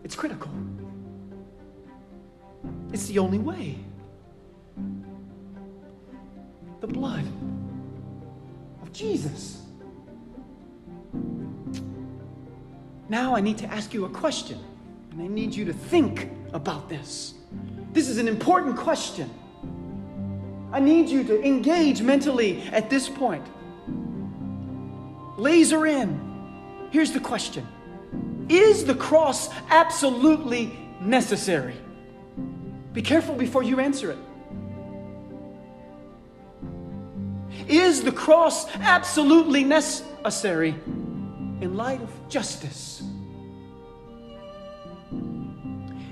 it's 0.03 0.15
critical, 0.15 0.51
it's 2.91 3.07
the 3.07 3.19
only 3.19 3.39
way 3.39 3.77
the 6.81 6.87
blood 6.87 7.25
of 8.81 8.91
Jesus. 8.93 9.61
Now 13.09 13.35
I 13.35 13.41
need 13.41 13.57
to 13.57 13.65
ask 13.65 13.93
you 13.93 14.05
a 14.05 14.09
question, 14.09 14.59
and 15.11 15.21
I 15.21 15.27
need 15.27 15.53
you 15.53 15.65
to 15.65 15.73
think 15.73 16.29
about 16.53 16.89
this. 16.89 17.33
This 17.91 18.07
is 18.07 18.17
an 18.17 18.27
important 18.27 18.77
question. 18.77 19.29
I 20.71 20.79
need 20.79 21.09
you 21.09 21.23
to 21.23 21.43
engage 21.43 22.01
mentally 22.01 22.61
at 22.71 22.89
this 22.89 23.09
point. 23.09 23.45
Laser 25.39 25.87
in. 25.87 26.89
Here's 26.91 27.11
the 27.13 27.19
question 27.19 27.65
Is 28.49 28.83
the 28.83 28.95
cross 28.95 29.49
absolutely 29.69 30.77
necessary? 31.01 31.75
Be 32.93 33.01
careful 33.01 33.35
before 33.35 33.63
you 33.63 33.79
answer 33.79 34.11
it. 34.11 34.17
Is 37.67 38.03
the 38.03 38.11
cross 38.11 38.67
absolutely 38.77 39.63
necessary 39.63 40.75
in 41.61 41.77
light 41.77 42.01
of 42.01 42.11
justice? 42.27 43.01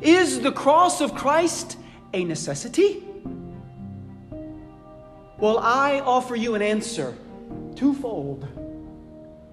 Is 0.01 0.39
the 0.41 0.51
cross 0.51 1.01
of 1.01 1.15
Christ 1.15 1.77
a 2.13 2.23
necessity? 2.23 3.03
Well, 5.39 5.57
I 5.57 5.99
offer 5.99 6.35
you 6.35 6.55
an 6.55 6.61
answer 6.61 7.15
twofold. 7.75 8.47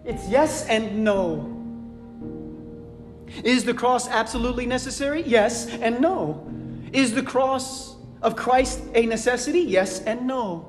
It's 0.04 0.28
yes 0.28 0.66
and 0.66 1.02
no. 1.02 1.50
Is 3.42 3.64
the 3.64 3.74
cross 3.74 4.08
absolutely 4.08 4.66
necessary? 4.66 5.22
Yes 5.22 5.66
and 5.66 6.00
no. 6.00 6.46
Is 6.92 7.14
the 7.14 7.22
cross 7.22 7.96
of 8.22 8.36
Christ 8.36 8.80
a 8.94 9.06
necessity? 9.06 9.60
Yes 9.60 10.00
and 10.00 10.26
no. 10.26 10.68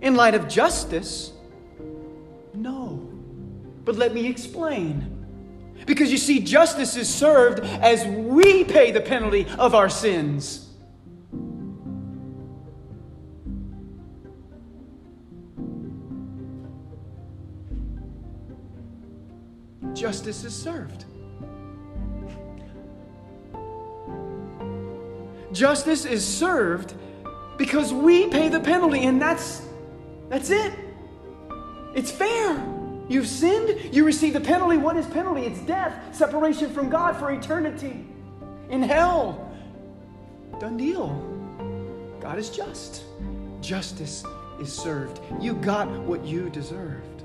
In 0.00 0.16
light 0.16 0.34
of 0.34 0.48
justice? 0.48 1.32
No. 2.54 3.08
But 3.84 3.96
let 3.96 4.14
me 4.14 4.26
explain. 4.26 5.18
Because 5.86 6.10
you 6.10 6.18
see, 6.18 6.40
justice 6.40 6.96
is 6.96 7.12
served 7.12 7.60
as 7.60 8.04
we 8.06 8.64
pay 8.64 8.90
the 8.90 9.00
penalty 9.00 9.46
of 9.58 9.74
our 9.74 9.88
sins. 9.88 10.71
Justice 20.02 20.42
is 20.42 20.52
served. 20.52 21.04
Justice 25.52 26.04
is 26.04 26.26
served 26.26 26.94
because 27.56 27.92
we 27.92 28.26
pay 28.26 28.48
the 28.48 28.58
penalty, 28.58 29.04
and 29.04 29.22
that's 29.22 29.62
that's 30.28 30.50
it. 30.50 30.72
It's 31.94 32.10
fair. 32.10 32.60
You've 33.08 33.28
sinned, 33.28 33.94
you 33.94 34.04
receive 34.04 34.32
the 34.32 34.40
penalty. 34.40 34.76
What 34.76 34.96
is 34.96 35.06
penalty? 35.06 35.42
It's 35.42 35.60
death, 35.60 35.94
separation 36.12 36.72
from 36.72 36.90
God 36.90 37.16
for 37.16 37.30
eternity 37.30 38.04
in 38.70 38.82
hell. 38.82 39.54
Done 40.58 40.78
deal. 40.78 41.10
God 42.20 42.40
is 42.40 42.50
just. 42.50 43.04
Justice 43.60 44.24
is 44.60 44.72
served. 44.72 45.20
You 45.40 45.54
got 45.54 45.88
what 45.88 46.24
you 46.24 46.50
deserved. 46.50 47.22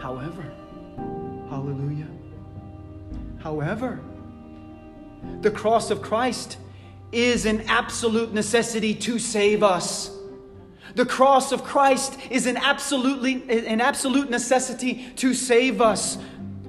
However, 0.00 0.50
hallelujah. 1.64 2.08
However, 3.38 4.00
the 5.40 5.50
cross 5.50 5.90
of 5.90 6.02
Christ 6.02 6.58
is 7.12 7.46
an 7.46 7.62
absolute 7.62 8.34
necessity 8.34 8.94
to 8.94 9.18
save 9.18 9.62
us. 9.62 10.10
The 10.94 11.06
cross 11.06 11.52
of 11.52 11.64
Christ 11.64 12.18
is 12.30 12.46
an 12.46 12.56
absolutely 12.56 13.66
an 13.66 13.80
absolute 13.80 14.30
necessity 14.30 15.06
to 15.16 15.34
save 15.34 15.80
us. 15.80 16.18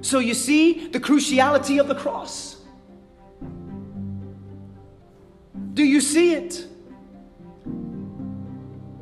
So 0.00 0.18
you 0.18 0.34
see 0.34 0.88
the 0.88 1.00
cruciality 1.00 1.78
of 1.78 1.88
the 1.88 1.94
cross. 1.94 2.56
Do 5.74 5.84
you 5.84 6.00
see 6.00 6.32
it? 6.32 6.66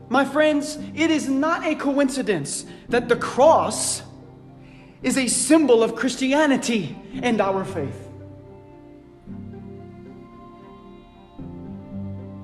My 0.08 0.24
friends, 0.24 0.78
it 0.94 1.10
is 1.10 1.28
not 1.28 1.64
a 1.64 1.74
coincidence 1.74 2.66
that 2.88 3.08
the 3.08 3.16
cross 3.16 4.02
is 5.04 5.18
a 5.18 5.26
symbol 5.26 5.82
of 5.82 5.94
Christianity 5.94 6.96
and 7.22 7.38
our 7.38 7.62
faith. 7.62 8.08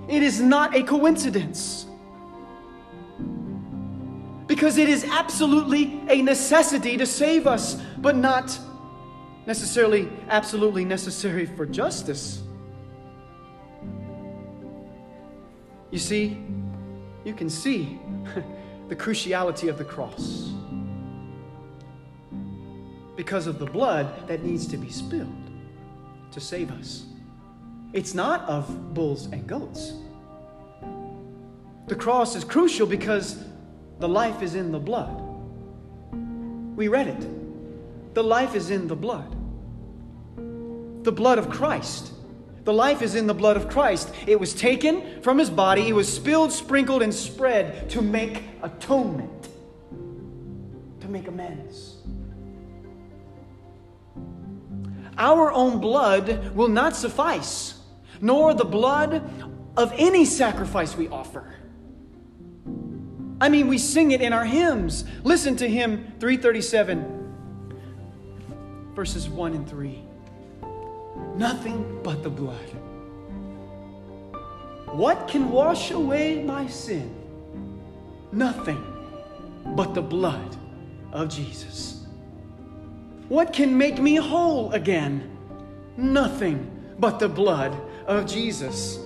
It 0.08 0.22
is 0.22 0.40
not 0.42 0.76
a 0.76 0.82
coincidence 0.82 1.86
because 4.46 4.76
it 4.76 4.90
is 4.90 5.04
absolutely 5.04 6.02
a 6.10 6.20
necessity 6.20 6.98
to 6.98 7.06
save 7.06 7.46
us, 7.46 7.80
but 7.98 8.14
not 8.14 8.58
necessarily 9.46 10.10
absolutely 10.28 10.84
necessary 10.84 11.46
for 11.46 11.64
justice. 11.64 12.42
You 15.90 15.98
see, 15.98 16.36
you 17.24 17.32
can 17.32 17.48
see 17.48 17.98
the 18.88 18.96
cruciality 18.96 19.70
of 19.70 19.78
the 19.78 19.84
cross 19.84 20.52
because 23.20 23.46
of 23.46 23.58
the 23.58 23.66
blood 23.66 24.26
that 24.28 24.42
needs 24.42 24.66
to 24.66 24.78
be 24.78 24.88
spilled 24.88 25.50
to 26.32 26.40
save 26.40 26.70
us. 26.70 27.04
It's 27.92 28.14
not 28.14 28.48
of 28.48 28.94
bulls 28.94 29.26
and 29.26 29.46
goats. 29.46 29.92
The 31.86 31.96
cross 31.96 32.34
is 32.34 32.44
crucial 32.44 32.86
because 32.86 33.44
the 33.98 34.08
life 34.08 34.40
is 34.40 34.54
in 34.54 34.72
the 34.72 34.78
blood. 34.78 35.20
We 36.76 36.88
read 36.88 37.08
it. 37.08 38.14
The 38.14 38.24
life 38.24 38.54
is 38.54 38.70
in 38.70 38.88
the 38.88 38.96
blood. 38.96 39.36
The 41.04 41.12
blood 41.12 41.36
of 41.36 41.50
Christ. 41.50 42.14
The 42.64 42.72
life 42.72 43.02
is 43.02 43.16
in 43.16 43.26
the 43.26 43.34
blood 43.34 43.58
of 43.58 43.68
Christ. 43.68 44.14
It 44.26 44.40
was 44.40 44.54
taken 44.54 45.20
from 45.20 45.36
his 45.36 45.50
body, 45.50 45.88
it 45.88 45.92
was 45.92 46.10
spilled, 46.10 46.52
sprinkled, 46.52 47.02
and 47.02 47.12
spread 47.12 47.90
to 47.90 48.00
make 48.00 48.44
atonement, 48.62 49.50
to 51.00 51.08
make 51.08 51.28
amends. 51.28 51.99
Our 55.20 55.52
own 55.52 55.80
blood 55.80 56.54
will 56.54 56.68
not 56.68 56.96
suffice, 56.96 57.74
nor 58.22 58.54
the 58.54 58.64
blood 58.64 59.22
of 59.76 59.92
any 59.98 60.24
sacrifice 60.24 60.96
we 60.96 61.08
offer. 61.08 61.54
I 63.38 63.50
mean, 63.50 63.68
we 63.68 63.76
sing 63.76 64.12
it 64.12 64.22
in 64.22 64.32
our 64.32 64.46
hymns. 64.46 65.04
Listen 65.22 65.56
to 65.56 65.68
hymn 65.68 66.14
337, 66.20 67.34
verses 68.94 69.28
1 69.28 69.52
and 69.52 69.68
3. 69.68 70.02
Nothing 71.36 72.00
but 72.02 72.22
the 72.22 72.30
blood. 72.30 72.56
What 74.86 75.28
can 75.28 75.50
wash 75.50 75.90
away 75.90 76.42
my 76.42 76.66
sin? 76.66 77.14
Nothing 78.32 78.82
but 79.76 79.92
the 79.92 80.02
blood 80.02 80.56
of 81.12 81.28
Jesus. 81.28 81.99
What 83.30 83.52
can 83.52 83.78
make 83.78 84.00
me 84.00 84.16
whole 84.16 84.72
again? 84.72 85.30
Nothing 85.96 86.68
but 86.98 87.20
the 87.20 87.28
blood 87.28 87.80
of 88.08 88.26
Jesus. 88.26 88.98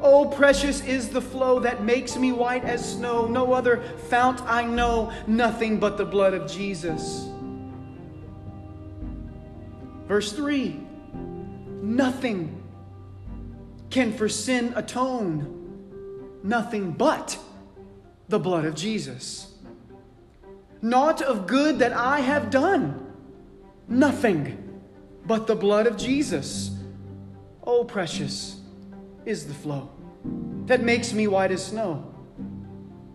Oh, 0.00 0.26
precious 0.26 0.84
is 0.84 1.08
the 1.08 1.20
flow 1.20 1.60
that 1.60 1.84
makes 1.84 2.16
me 2.16 2.32
white 2.32 2.64
as 2.64 2.96
snow. 2.96 3.28
No 3.28 3.52
other 3.52 3.80
fount 4.08 4.42
I 4.42 4.64
know, 4.64 5.12
nothing 5.28 5.78
but 5.78 5.96
the 5.96 6.04
blood 6.04 6.34
of 6.34 6.50
Jesus. 6.50 7.28
Verse 10.08 10.32
3 10.32 10.80
Nothing 11.80 12.60
can 13.90 14.12
for 14.12 14.28
sin 14.28 14.72
atone. 14.74 16.40
Nothing 16.42 16.90
but 16.90 17.38
the 18.28 18.40
blood 18.40 18.64
of 18.64 18.74
Jesus. 18.74 19.54
Not 20.82 21.22
of 21.22 21.46
good 21.46 21.78
that 21.78 21.92
I 21.92 22.18
have 22.18 22.50
done. 22.50 23.03
Nothing 23.88 24.80
but 25.26 25.46
the 25.46 25.56
blood 25.56 25.86
of 25.86 25.96
Jesus. 25.96 26.70
Oh, 27.62 27.84
precious 27.84 28.60
is 29.24 29.46
the 29.46 29.54
flow 29.54 29.90
that 30.66 30.82
makes 30.82 31.12
me 31.12 31.26
white 31.26 31.52
as 31.52 31.66
snow. 31.66 32.14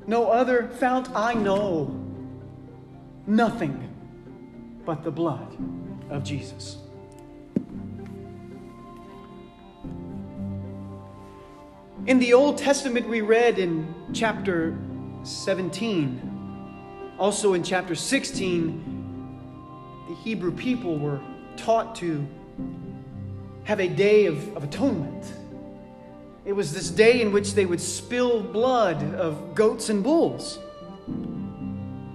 No 0.05 0.32
other 0.32 0.69
fount 0.79 1.10
I 1.15 1.34
know. 1.34 1.95
Nothing 3.27 3.93
but 4.86 5.03
the 5.03 5.12
blood 5.12 5.55
of 6.10 6.23
Jesus. 6.23 6.77
In 12.08 12.17
the 12.17 12.34
Old 12.34 12.58
Testament, 12.58 13.08
we 13.08 13.21
read 13.21 13.60
in 13.60 13.93
chapter 14.13 14.75
17, 15.23 17.13
also 17.19 17.53
in 17.53 17.62
chapter 17.62 17.93
16, 17.93 18.84
the 18.84 18.98
Hebrew 20.23 20.51
people 20.51 20.97
were 20.97 21.19
taught 21.55 21.95
to 21.97 22.27
have 23.63 23.79
a 23.79 23.88
day 23.88 24.25
of, 24.25 24.58
of 24.58 24.63
atonement. 24.63 25.34
It 26.43 26.53
was 26.53 26.73
this 26.73 26.89
day 26.89 27.21
in 27.21 27.32
which 27.32 27.53
they 27.53 27.65
would 27.65 27.79
spill 27.79 28.41
blood 28.41 29.15
of 29.15 29.55
goats 29.55 29.89
and 29.89 30.03
bulls. 30.03 30.60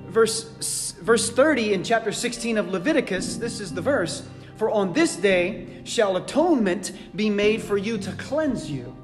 Verse, 0.08 0.92
verse 1.00 1.30
30 1.30 1.74
in 1.74 1.84
chapter 1.84 2.12
16 2.12 2.58
of 2.58 2.68
Leviticus, 2.68 3.36
this 3.36 3.60
is 3.60 3.72
the 3.72 3.80
verse 3.80 4.26
For 4.56 4.70
on 4.70 4.92
this 4.92 5.16
day 5.16 5.82
shall 5.84 6.16
atonement 6.16 6.92
be 7.14 7.30
made 7.30 7.62
for 7.62 7.76
you 7.76 7.98
to 7.98 8.12
cleanse 8.12 8.70
you. 8.70 8.94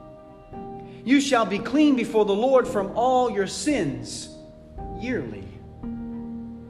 You 1.04 1.20
shall 1.20 1.46
be 1.46 1.58
clean 1.58 1.96
before 1.96 2.24
the 2.24 2.34
Lord 2.34 2.68
from 2.68 2.92
all 2.94 3.30
your 3.30 3.46
sins 3.46 4.28
yearly. 5.00 5.46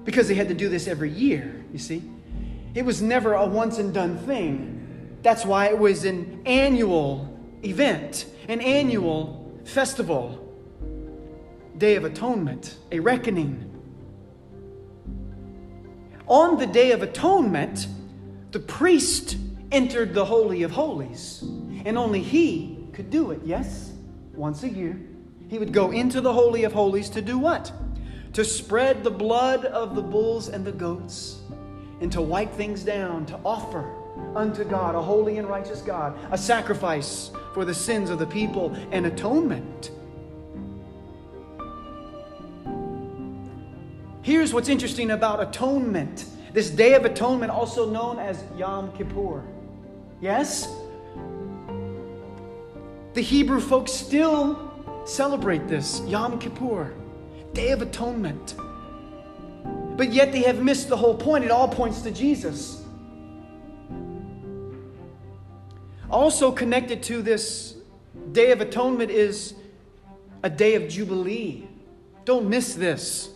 Because 0.05 0.29
they 0.29 0.35
had 0.35 0.49
to 0.49 0.55
do 0.55 0.69
this 0.69 0.87
every 0.87 1.11
year, 1.11 1.65
you 1.73 1.79
see. 1.79 2.03
It 2.75 2.85
was 2.85 3.03
never 3.03 3.35
a 3.35 3.47
once 3.47 3.79
and 3.79 3.93
done 3.93 4.19
thing. 4.19 5.19
That's 5.23 5.45
why 5.45 5.69
it 5.69 5.79
was 5.79 6.05
an 6.05 6.43
annual 6.47 7.29
event, 7.63 8.27
an 8.49 8.61
annual 8.61 9.61
festival, 9.65 10.47
Day 11.77 11.97
of 11.97 12.05
Atonement, 12.05 12.77
a 12.93 13.01
reckoning. 13.01 13.67
On 16.27 16.59
the 16.59 16.67
Day 16.67 16.93
of 16.93 17.03
Atonement, 17.03 17.87
the 18.53 18.61
priest 18.61 19.37
entered 19.73 20.15
the 20.15 20.25
Holy 20.25 20.63
of 20.63 20.71
Holies, 20.71 21.43
and 21.85 21.99
only 21.99 22.23
he 22.23 22.87
could 22.93 23.11
do 23.11 23.31
it, 23.31 23.41
yes? 23.45 23.91
once 24.41 24.63
a 24.63 24.69
year, 24.69 24.99
he 25.49 25.59
would 25.59 25.73
go 25.73 25.91
into 25.91 26.21
the 26.21 26.33
Holy 26.33 26.65
of 26.65 26.73
Holies 26.73 27.11
to 27.11 27.21
do 27.21 27.39
what? 27.39 27.73
To 28.33 28.45
spread 28.45 29.05
the 29.05 29.11
blood 29.11 29.67
of 29.67 29.95
the 29.95 30.03
bulls 30.03 30.49
and 30.49 30.65
the 30.65 30.73
goats, 30.73 31.40
and 32.01 32.11
to 32.13 32.21
wipe 32.21 32.53
things 32.53 32.83
down, 32.83 33.27
to 33.27 33.39
offer 33.45 33.95
unto 34.35 34.65
God, 34.65 34.95
a 34.95 35.03
holy 35.03 35.39
and 35.39 35.49
righteous 35.49 35.83
God, 35.83 36.19
a 36.31 36.39
sacrifice 36.39 37.31
for 37.55 37.65
the 37.65 37.75
sins 37.75 38.11
of 38.11 38.19
the 38.19 38.27
people 38.27 38.75
and 38.93 39.07
atonement. 39.07 39.91
Here's 44.23 44.53
what's 44.53 44.69
interesting 44.69 45.11
about 45.13 45.43
atonement 45.43 46.27
this 46.53 46.71
day 46.71 46.95
of 46.95 47.05
atonement, 47.05 47.53
also 47.53 47.89
known 47.89 48.19
as 48.19 48.43
Yom 48.57 48.93
Kippur. 48.97 49.43
Yes? 50.21 50.75
The 53.15 53.21
Hebrew 53.21 53.61
folks 53.61 53.93
still 53.93 54.73
celebrate 55.05 55.69
this 55.69 56.01
Yom 56.07 56.39
Kippur, 56.39 56.93
Day 57.53 57.71
of 57.71 57.83
Atonement. 57.83 58.57
But 60.01 60.15
yet 60.15 60.33
they 60.33 60.45
have 60.45 60.63
missed 60.63 60.89
the 60.89 60.97
whole 60.97 61.15
point. 61.15 61.45
It 61.45 61.51
all 61.51 61.69
points 61.69 62.01
to 62.01 62.11
Jesus. 62.11 62.83
Also 66.09 66.51
connected 66.51 67.03
to 67.03 67.21
this 67.21 67.77
Day 68.33 68.51
of 68.51 68.63
Atonement 68.63 69.11
is 69.11 69.53
a 70.43 70.49
day 70.49 70.75
of 70.75 70.89
Jubilee. 70.89 71.69
Don't 72.25 72.49
miss 72.49 72.73
this. 72.73 73.29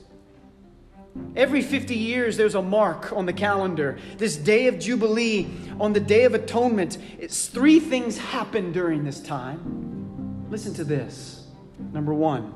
Every 1.37 1.61
50 1.61 1.95
years, 1.97 2.39
there's 2.39 2.55
a 2.55 2.63
mark 2.63 3.13
on 3.13 3.27
the 3.27 3.35
calendar. 3.35 3.99
This 4.17 4.35
day 4.35 4.67
of 4.67 4.79
Jubilee, 4.79 5.47
on 5.79 5.93
the 5.93 6.01
Day 6.01 6.25
of 6.25 6.33
Atonement, 6.33 6.97
it's 7.19 7.47
three 7.47 7.79
things 7.79 8.17
happen 8.17 8.73
during 8.73 9.05
this 9.05 9.21
time. 9.21 10.47
Listen 10.49 10.73
to 10.73 10.85
this. 10.85 11.47
Number 11.93 12.15
one, 12.15 12.55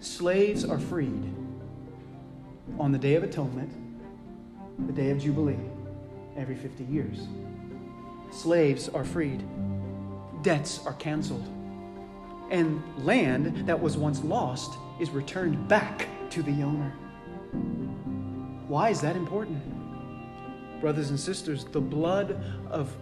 slaves 0.00 0.64
are 0.64 0.78
freed 0.78 1.37
on 2.78 2.92
the 2.92 2.98
Day 2.98 3.14
of 3.16 3.22
Atonement, 3.24 3.70
the 4.86 4.92
Day 4.92 5.10
of 5.10 5.18
Jubilee, 5.18 5.58
every 6.36 6.54
50 6.54 6.84
years. 6.84 7.26
Slaves 8.30 8.88
are 8.88 9.04
freed, 9.04 9.42
debts 10.42 10.80
are 10.86 10.92
canceled, 10.94 11.46
and 12.50 12.82
land 13.04 13.66
that 13.66 13.80
was 13.80 13.96
once 13.96 14.22
lost 14.22 14.78
is 15.00 15.10
returned 15.10 15.66
back 15.68 16.06
to 16.30 16.42
the 16.42 16.62
owner. 16.62 16.90
Why 18.68 18.90
is 18.90 19.00
that 19.00 19.16
important? 19.16 19.60
Brothers 20.80 21.10
and 21.10 21.18
sisters, 21.18 21.64
the 21.64 21.80
blood 21.80 22.40
of 22.70 22.94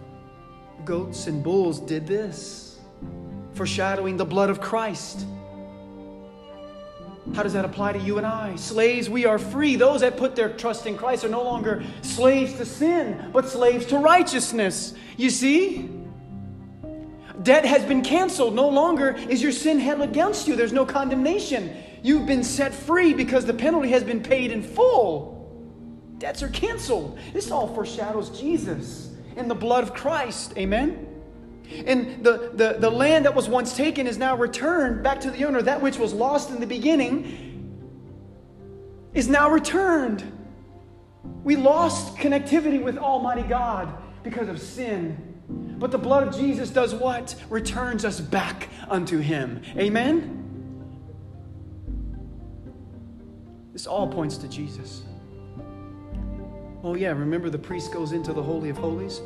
goats 0.85 1.27
and 1.27 1.43
bulls 1.43 1.79
did 1.79 2.07
this, 2.07 2.79
foreshadowing 3.53 4.17
the 4.17 4.25
blood 4.25 4.49
of 4.49 4.59
Christ. 4.59 5.25
How 7.33 7.43
does 7.43 7.53
that 7.53 7.65
apply 7.65 7.93
to 7.93 7.99
you 7.99 8.17
and 8.17 8.25
I? 8.25 8.55
Slaves, 8.55 9.09
we 9.09 9.25
are 9.25 9.37
free. 9.37 9.75
Those 9.75 10.01
that 10.01 10.17
put 10.17 10.35
their 10.35 10.49
trust 10.49 10.85
in 10.85 10.97
Christ 10.97 11.23
are 11.23 11.29
no 11.29 11.43
longer 11.43 11.83
slaves 12.01 12.53
to 12.53 12.65
sin, 12.65 13.29
but 13.31 13.47
slaves 13.47 13.85
to 13.87 13.97
righteousness. 13.97 14.93
You 15.17 15.29
see? 15.29 15.89
Debt 17.43 17.65
has 17.65 17.83
been 17.83 18.01
canceled. 18.01 18.55
No 18.55 18.67
longer 18.67 19.11
is 19.29 19.41
your 19.41 19.51
sin 19.51 19.79
held 19.79 20.01
against 20.01 20.47
you. 20.47 20.55
There's 20.55 20.73
no 20.73 20.85
condemnation. 20.85 21.75
You've 22.01 22.25
been 22.25 22.43
set 22.43 22.73
free 22.73 23.13
because 23.13 23.45
the 23.45 23.53
penalty 23.53 23.89
has 23.89 24.03
been 24.03 24.21
paid 24.21 24.51
in 24.51 24.63
full. 24.63 25.37
Debts 26.17 26.41
are 26.41 26.49
canceled. 26.49 27.19
This 27.33 27.51
all 27.51 27.73
foreshadows 27.73 28.29
Jesus 28.39 29.15
and 29.35 29.49
the 29.49 29.55
blood 29.55 29.83
of 29.83 29.93
Christ. 29.93 30.53
Amen? 30.57 31.06
And 31.85 32.23
the, 32.23 32.51
the, 32.53 32.77
the 32.79 32.89
land 32.89 33.25
that 33.25 33.35
was 33.35 33.49
once 33.49 33.75
taken 33.75 34.07
is 34.07 34.17
now 34.17 34.35
returned 34.35 35.03
back 35.03 35.21
to 35.21 35.31
the 35.31 35.45
owner. 35.45 35.61
That 35.61 35.81
which 35.81 35.97
was 35.97 36.13
lost 36.13 36.49
in 36.49 36.59
the 36.59 36.67
beginning 36.67 37.55
is 39.13 39.27
now 39.27 39.49
returned. 39.49 40.23
We 41.43 41.55
lost 41.55 42.15
connectivity 42.17 42.81
with 42.81 42.97
Almighty 42.97 43.43
God 43.43 43.93
because 44.23 44.47
of 44.47 44.61
sin. 44.61 45.35
But 45.49 45.91
the 45.91 45.97
blood 45.97 46.27
of 46.27 46.35
Jesus 46.35 46.69
does 46.69 46.93
what? 46.93 47.35
Returns 47.49 48.03
us 48.03 48.19
back 48.19 48.69
unto 48.89 49.19
Him. 49.19 49.61
Amen? 49.77 50.33
This 53.73 53.87
all 53.87 54.07
points 54.07 54.37
to 54.37 54.47
Jesus. 54.47 55.03
Oh, 56.83 56.95
yeah, 56.95 57.09
remember 57.09 57.49
the 57.49 57.57
priest 57.57 57.93
goes 57.93 58.11
into 58.11 58.33
the 58.33 58.41
Holy 58.41 58.69
of 58.69 58.77
Holies? 58.77 59.21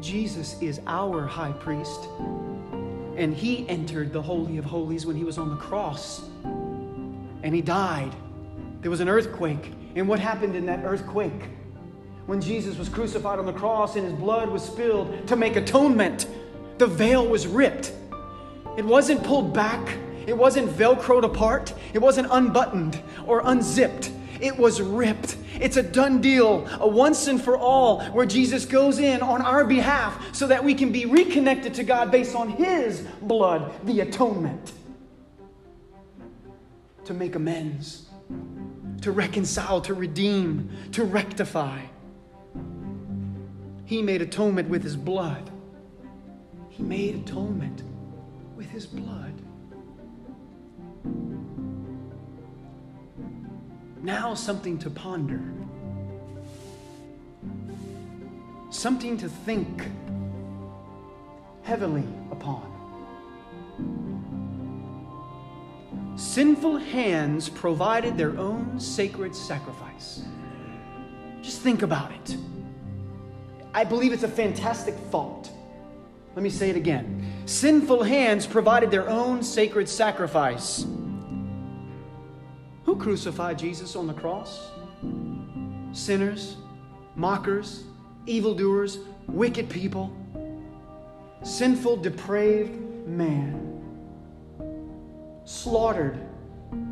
Jesus 0.00 0.60
is 0.62 0.80
our 0.86 1.26
high 1.26 1.52
priest. 1.52 2.08
And 3.16 3.34
he 3.34 3.68
entered 3.68 4.12
the 4.12 4.22
Holy 4.22 4.58
of 4.58 4.64
Holies 4.64 5.06
when 5.06 5.16
he 5.16 5.24
was 5.24 5.38
on 5.38 5.50
the 5.50 5.56
cross. 5.56 6.28
And 7.42 7.54
he 7.54 7.60
died. 7.60 8.14
There 8.80 8.90
was 8.90 9.00
an 9.00 9.08
earthquake. 9.08 9.72
And 9.96 10.08
what 10.08 10.20
happened 10.20 10.54
in 10.54 10.66
that 10.66 10.84
earthquake? 10.84 11.48
When 12.26 12.40
Jesus 12.40 12.78
was 12.78 12.88
crucified 12.88 13.38
on 13.38 13.46
the 13.46 13.52
cross 13.52 13.96
and 13.96 14.04
his 14.04 14.14
blood 14.14 14.50
was 14.50 14.62
spilled 14.62 15.26
to 15.28 15.34
make 15.34 15.56
atonement, 15.56 16.28
the 16.76 16.86
veil 16.86 17.26
was 17.26 17.46
ripped. 17.46 17.92
It 18.76 18.84
wasn't 18.84 19.24
pulled 19.24 19.52
back, 19.52 19.96
it 20.26 20.36
wasn't 20.36 20.68
velcroed 20.70 21.24
apart, 21.24 21.74
it 21.94 21.98
wasn't 21.98 22.28
unbuttoned 22.30 23.02
or 23.26 23.40
unzipped. 23.44 24.12
It 24.40 24.56
was 24.56 24.80
ripped. 24.80 25.36
It's 25.60 25.76
a 25.76 25.82
done 25.82 26.20
deal, 26.20 26.66
a 26.80 26.86
once 26.86 27.26
and 27.26 27.42
for 27.42 27.56
all, 27.56 28.02
where 28.06 28.26
Jesus 28.26 28.64
goes 28.64 28.98
in 28.98 29.22
on 29.22 29.42
our 29.42 29.64
behalf 29.64 30.34
so 30.34 30.46
that 30.46 30.62
we 30.62 30.74
can 30.74 30.92
be 30.92 31.06
reconnected 31.06 31.74
to 31.74 31.84
God 31.84 32.10
based 32.10 32.36
on 32.36 32.50
His 32.50 33.00
blood, 33.22 33.72
the 33.84 34.00
atonement. 34.00 34.72
To 37.04 37.14
make 37.14 37.34
amends, 37.34 38.06
to 39.00 39.10
reconcile, 39.10 39.80
to 39.82 39.94
redeem, 39.94 40.70
to 40.92 41.04
rectify. 41.04 41.80
He 43.84 44.02
made 44.02 44.20
atonement 44.20 44.68
with 44.68 44.82
His 44.82 44.96
blood. 44.96 45.50
He 46.68 46.82
made 46.82 47.14
atonement 47.14 47.82
with 48.54 48.68
His 48.70 48.86
blood. 48.86 49.27
Now, 54.02 54.34
something 54.34 54.78
to 54.78 54.90
ponder, 54.90 55.42
something 58.70 59.16
to 59.18 59.28
think 59.28 59.88
heavily 61.62 62.04
upon. 62.30 62.74
Sinful 66.16 66.78
hands 66.78 67.48
provided 67.48 68.16
their 68.16 68.36
own 68.38 68.80
sacred 68.80 69.34
sacrifice. 69.34 70.22
Just 71.42 71.60
think 71.60 71.82
about 71.82 72.12
it. 72.12 72.36
I 73.74 73.84
believe 73.84 74.12
it's 74.12 74.22
a 74.22 74.28
fantastic 74.28 74.94
thought. 75.10 75.50
Let 76.34 76.42
me 76.42 76.50
say 76.50 76.70
it 76.70 76.76
again. 76.76 77.32
Sinful 77.46 78.02
hands 78.02 78.46
provided 78.46 78.90
their 78.90 79.08
own 79.08 79.42
sacred 79.42 79.88
sacrifice. 79.88 80.86
Crucified 82.98 83.58
Jesus 83.58 83.96
on 83.96 84.06
the 84.06 84.14
cross? 84.14 84.70
Sinners, 85.92 86.56
mockers, 87.14 87.84
evildoers, 88.26 88.98
wicked 89.26 89.68
people, 89.68 90.12
sinful, 91.42 91.96
depraved 91.98 93.06
man 93.06 93.68
slaughtered 95.44 96.18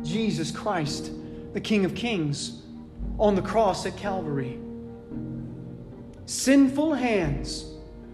Jesus 0.03 0.49
Christ, 0.49 1.11
the 1.53 1.61
King 1.61 1.85
of 1.85 1.93
Kings, 1.93 2.63
on 3.19 3.35
the 3.35 3.41
cross 3.41 3.85
at 3.85 3.95
Calvary. 3.97 4.59
Sinful 6.25 6.93
hands 6.95 7.65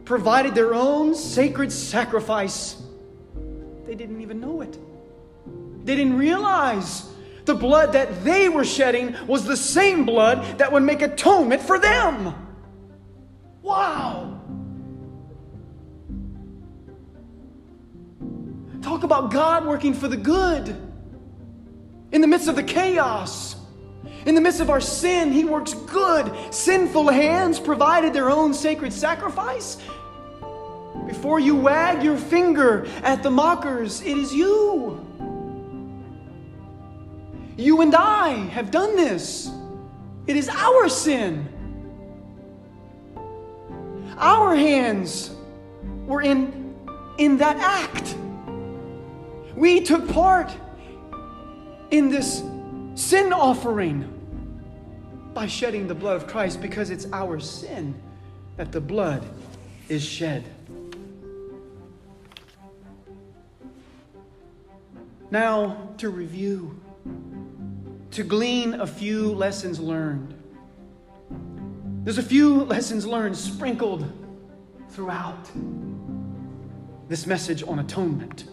provided 0.04 0.54
their 0.54 0.74
own 0.74 1.16
sacred 1.16 1.72
sacrifice. 1.72 2.82
They 3.86 3.96
didn't 3.96 4.22
even 4.22 4.40
know 4.40 4.62
it. 4.62 4.78
They 5.86 5.96
didn't 5.96 6.18
realize 6.18 7.10
the 7.46 7.56
blood 7.56 7.94
that 7.94 8.24
they 8.24 8.50
were 8.50 8.64
shedding 8.64 9.16
was 9.28 9.46
the 9.46 9.58
same 9.58 10.06
blood 10.06 10.58
that 10.60 10.72
would 10.72 10.84
make 10.84 11.02
atonement 11.02 11.62
for 11.62 11.78
them. 11.80 12.36
Wow! 13.62 14.42
Talk 18.82 19.04
about 19.04 19.32
God 19.32 19.66
working 19.66 19.94
for 19.94 20.08
the 20.08 20.18
good. 20.18 20.76
In 22.12 22.22
the 22.22 22.28
midst 22.28 22.48
of 22.48 22.56
the 22.56 22.64
chaos, 22.64 23.56
in 24.26 24.36
the 24.36 24.42
midst 24.42 24.60
of 24.60 24.70
our 24.70 24.82
sin, 24.82 25.32
He 25.32 25.46
works 25.46 25.74
good. 25.74 26.32
Sinful 26.54 27.10
hands 27.10 27.60
provided 27.60 28.14
their 28.14 28.30
own 28.30 28.54
sacred 28.54 28.94
sacrifice. 28.94 29.78
Before 31.08 31.40
you 31.40 31.56
wag 31.56 32.04
your 32.04 32.18
finger 32.18 32.86
at 33.04 33.24
the 33.24 33.32
mockers, 33.32 34.02
it 34.02 34.18
is 34.18 34.34
you. 34.34 35.06
You 37.58 37.82
and 37.82 37.94
I 37.94 38.30
have 38.50 38.72
done 38.72 38.96
this. 38.96 39.52
It 40.26 40.36
is 40.36 40.50
our 40.50 40.90
sin. 40.90 41.48
Our 44.18 44.56
hands 44.56 45.36
were 46.06 46.22
in, 46.22 46.76
in 47.18 47.38
that 47.38 47.58
act. 47.58 48.16
We 49.56 49.82
took 49.82 50.08
part 50.10 50.52
in 51.92 52.10
this 52.10 52.44
sin 52.96 53.34
offering 53.34 54.10
by 55.34 55.48
shedding 55.48 55.88
the 55.88 55.96
blood 55.96 56.16
of 56.16 56.28
Christ 56.28 56.62
because 56.62 56.90
it's 56.90 57.08
our 57.12 57.40
sin 57.40 57.96
that 58.58 58.72
the 58.72 58.82
blood 58.82 59.24
is 59.90 60.04
shed. 60.04 60.44
Now, 65.32 65.90
to 65.98 66.10
review, 66.10 66.80
to 68.14 68.24
glean 68.24 68.76
a 68.76 68.86
few 68.86 69.34
lessons 69.34 69.80
learned. 69.80 70.36
There's 72.04 72.20
a 72.20 72.24
few 72.24 72.64
lessons 72.64 73.08
learned 73.08 73.36
sprinkled 73.36 74.06
throughout 74.90 75.50
this 77.10 77.26
message 77.26 77.64
on 77.64 77.80
atonement. 77.80 78.46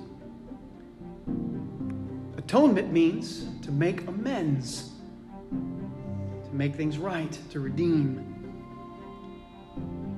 Atonement 2.38 2.90
means 2.90 3.48
to 3.60 3.70
make 3.70 4.06
amends, 4.08 4.92
to 5.50 6.50
make 6.54 6.74
things 6.74 6.96
right, 6.96 7.38
to 7.50 7.60
redeem. 7.60 8.24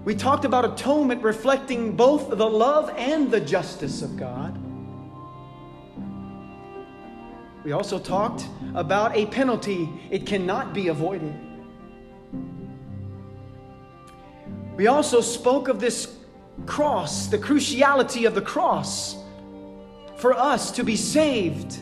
We 0.04 0.14
talked 0.14 0.44
about 0.44 0.64
atonement 0.64 1.20
reflecting 1.24 1.96
both 1.96 2.30
the 2.30 2.48
love 2.48 2.94
and 2.96 3.28
the 3.28 3.40
justice 3.40 4.02
of 4.02 4.16
God. 4.16 4.61
We 7.64 7.72
also 7.72 7.98
talked 7.98 8.46
about 8.74 9.16
a 9.16 9.26
penalty, 9.26 9.88
it 10.10 10.26
cannot 10.26 10.74
be 10.74 10.88
avoided. 10.88 11.34
We 14.76 14.86
also 14.86 15.20
spoke 15.20 15.68
of 15.68 15.80
this 15.80 16.16
cross, 16.66 17.28
the 17.28 17.38
cruciality 17.38 18.26
of 18.26 18.34
the 18.34 18.42
cross 18.42 19.16
for 20.16 20.34
us 20.34 20.70
to 20.72 20.84
be 20.84 20.96
saved 20.96 21.78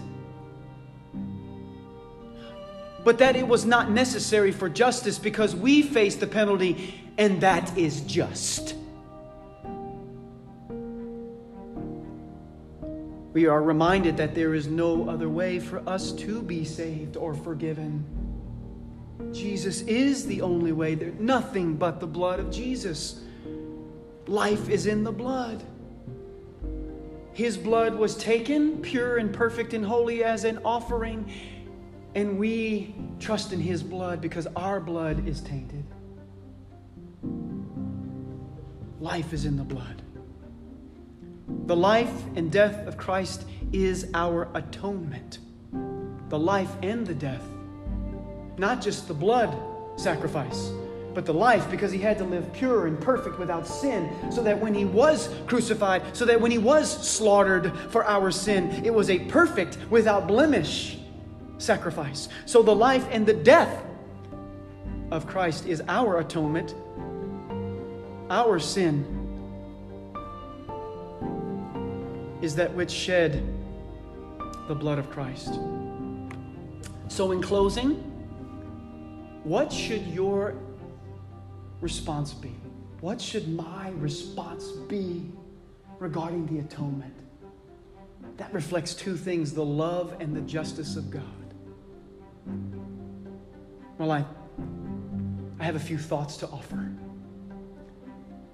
but 3.04 3.18
that 3.18 3.36
it 3.36 3.46
was 3.46 3.64
not 3.64 3.90
necessary 3.90 4.52
for 4.52 4.68
justice 4.68 5.18
because 5.18 5.56
we 5.56 5.82
face 5.82 6.16
the 6.16 6.26
penalty, 6.26 6.94
and 7.18 7.40
that 7.40 7.76
is 7.76 8.02
just. 8.02 8.74
We 13.32 13.46
are 13.46 13.62
reminded 13.62 14.16
that 14.16 14.34
there 14.34 14.54
is 14.54 14.66
no 14.66 15.08
other 15.08 15.28
way 15.28 15.60
for 15.60 15.88
us 15.88 16.12
to 16.12 16.42
be 16.42 16.64
saved 16.64 17.16
or 17.16 17.34
forgiven. 17.34 18.04
Jesus 19.32 19.82
is 19.82 20.26
the 20.26 20.42
only 20.42 20.72
way. 20.72 20.94
There's 20.94 21.20
nothing 21.20 21.76
but 21.76 22.00
the 22.00 22.06
blood 22.06 22.40
of 22.40 22.50
Jesus. 22.50 23.20
Life 24.26 24.68
is 24.68 24.86
in 24.86 25.04
the 25.04 25.12
blood. 25.12 25.62
His 27.32 27.56
blood 27.56 27.94
was 27.94 28.16
taken, 28.16 28.82
pure 28.82 29.18
and 29.18 29.32
perfect 29.32 29.74
and 29.74 29.84
holy, 29.84 30.24
as 30.24 30.44
an 30.44 30.58
offering 30.64 31.30
and 32.14 32.38
we 32.38 32.94
trust 33.18 33.52
in 33.52 33.60
His 33.60 33.82
blood 33.82 34.20
because 34.20 34.46
our 34.56 34.80
blood 34.80 35.26
is 35.28 35.40
tainted. 35.40 35.84
Life 39.00 39.32
is 39.32 39.44
in 39.44 39.56
the 39.56 39.64
blood. 39.64 40.02
The 41.66 41.76
life 41.76 42.12
and 42.36 42.50
death 42.50 42.86
of 42.86 42.96
Christ 42.96 43.44
is 43.72 44.10
our 44.14 44.48
atonement. 44.54 45.38
The 46.28 46.38
life 46.38 46.70
and 46.82 47.06
the 47.06 47.14
death. 47.14 47.44
Not 48.58 48.80
just 48.80 49.06
the 49.06 49.14
blood 49.14 49.56
sacrifice, 49.96 50.70
but 51.14 51.26
the 51.26 51.34
life 51.34 51.70
because 51.70 51.92
he 51.92 51.98
had 51.98 52.18
to 52.18 52.24
live 52.24 52.52
pure 52.52 52.86
and 52.86 53.00
perfect 53.00 53.38
without 53.38 53.66
sin, 53.66 54.10
so 54.30 54.42
that 54.42 54.60
when 54.60 54.74
he 54.74 54.84
was 54.84 55.28
crucified, 55.46 56.02
so 56.16 56.24
that 56.24 56.40
when 56.40 56.50
he 56.50 56.58
was 56.58 56.90
slaughtered 56.90 57.76
for 57.90 58.04
our 58.04 58.30
sin, 58.30 58.84
it 58.84 58.92
was 58.92 59.10
a 59.10 59.18
perfect, 59.26 59.78
without 59.90 60.26
blemish 60.26 60.98
sacrifice. 61.58 62.28
So 62.46 62.62
the 62.62 62.74
life 62.74 63.06
and 63.10 63.26
the 63.26 63.34
death 63.34 63.84
of 65.10 65.26
Christ 65.26 65.66
is 65.66 65.82
our 65.88 66.20
atonement, 66.20 66.74
our 68.30 68.58
sin 68.58 69.19
is 72.42 72.54
that 72.56 72.74
which 72.74 72.90
shed 72.90 73.42
the 74.68 74.74
blood 74.74 74.98
of 74.98 75.10
Christ. 75.10 75.58
So, 77.08 77.32
in 77.32 77.42
closing, 77.42 77.94
what 79.44 79.72
should 79.72 80.06
your 80.06 80.54
response 81.80 82.32
be? 82.32 82.54
What 83.00 83.20
should 83.20 83.48
my 83.48 83.90
response 83.96 84.70
be 84.88 85.32
regarding 85.98 86.46
the 86.46 86.60
atonement? 86.60 87.14
That 88.36 88.52
reflects 88.54 88.94
two 88.94 89.16
things 89.16 89.52
the 89.52 89.64
love 89.64 90.16
and 90.20 90.36
the 90.36 90.40
justice 90.42 90.96
of 90.96 91.10
God. 91.10 91.24
Well, 93.98 94.12
I, 94.12 94.24
I 95.58 95.64
have 95.64 95.76
a 95.76 95.80
few 95.80 95.98
thoughts 95.98 96.36
to 96.38 96.46
offer. 96.46 96.90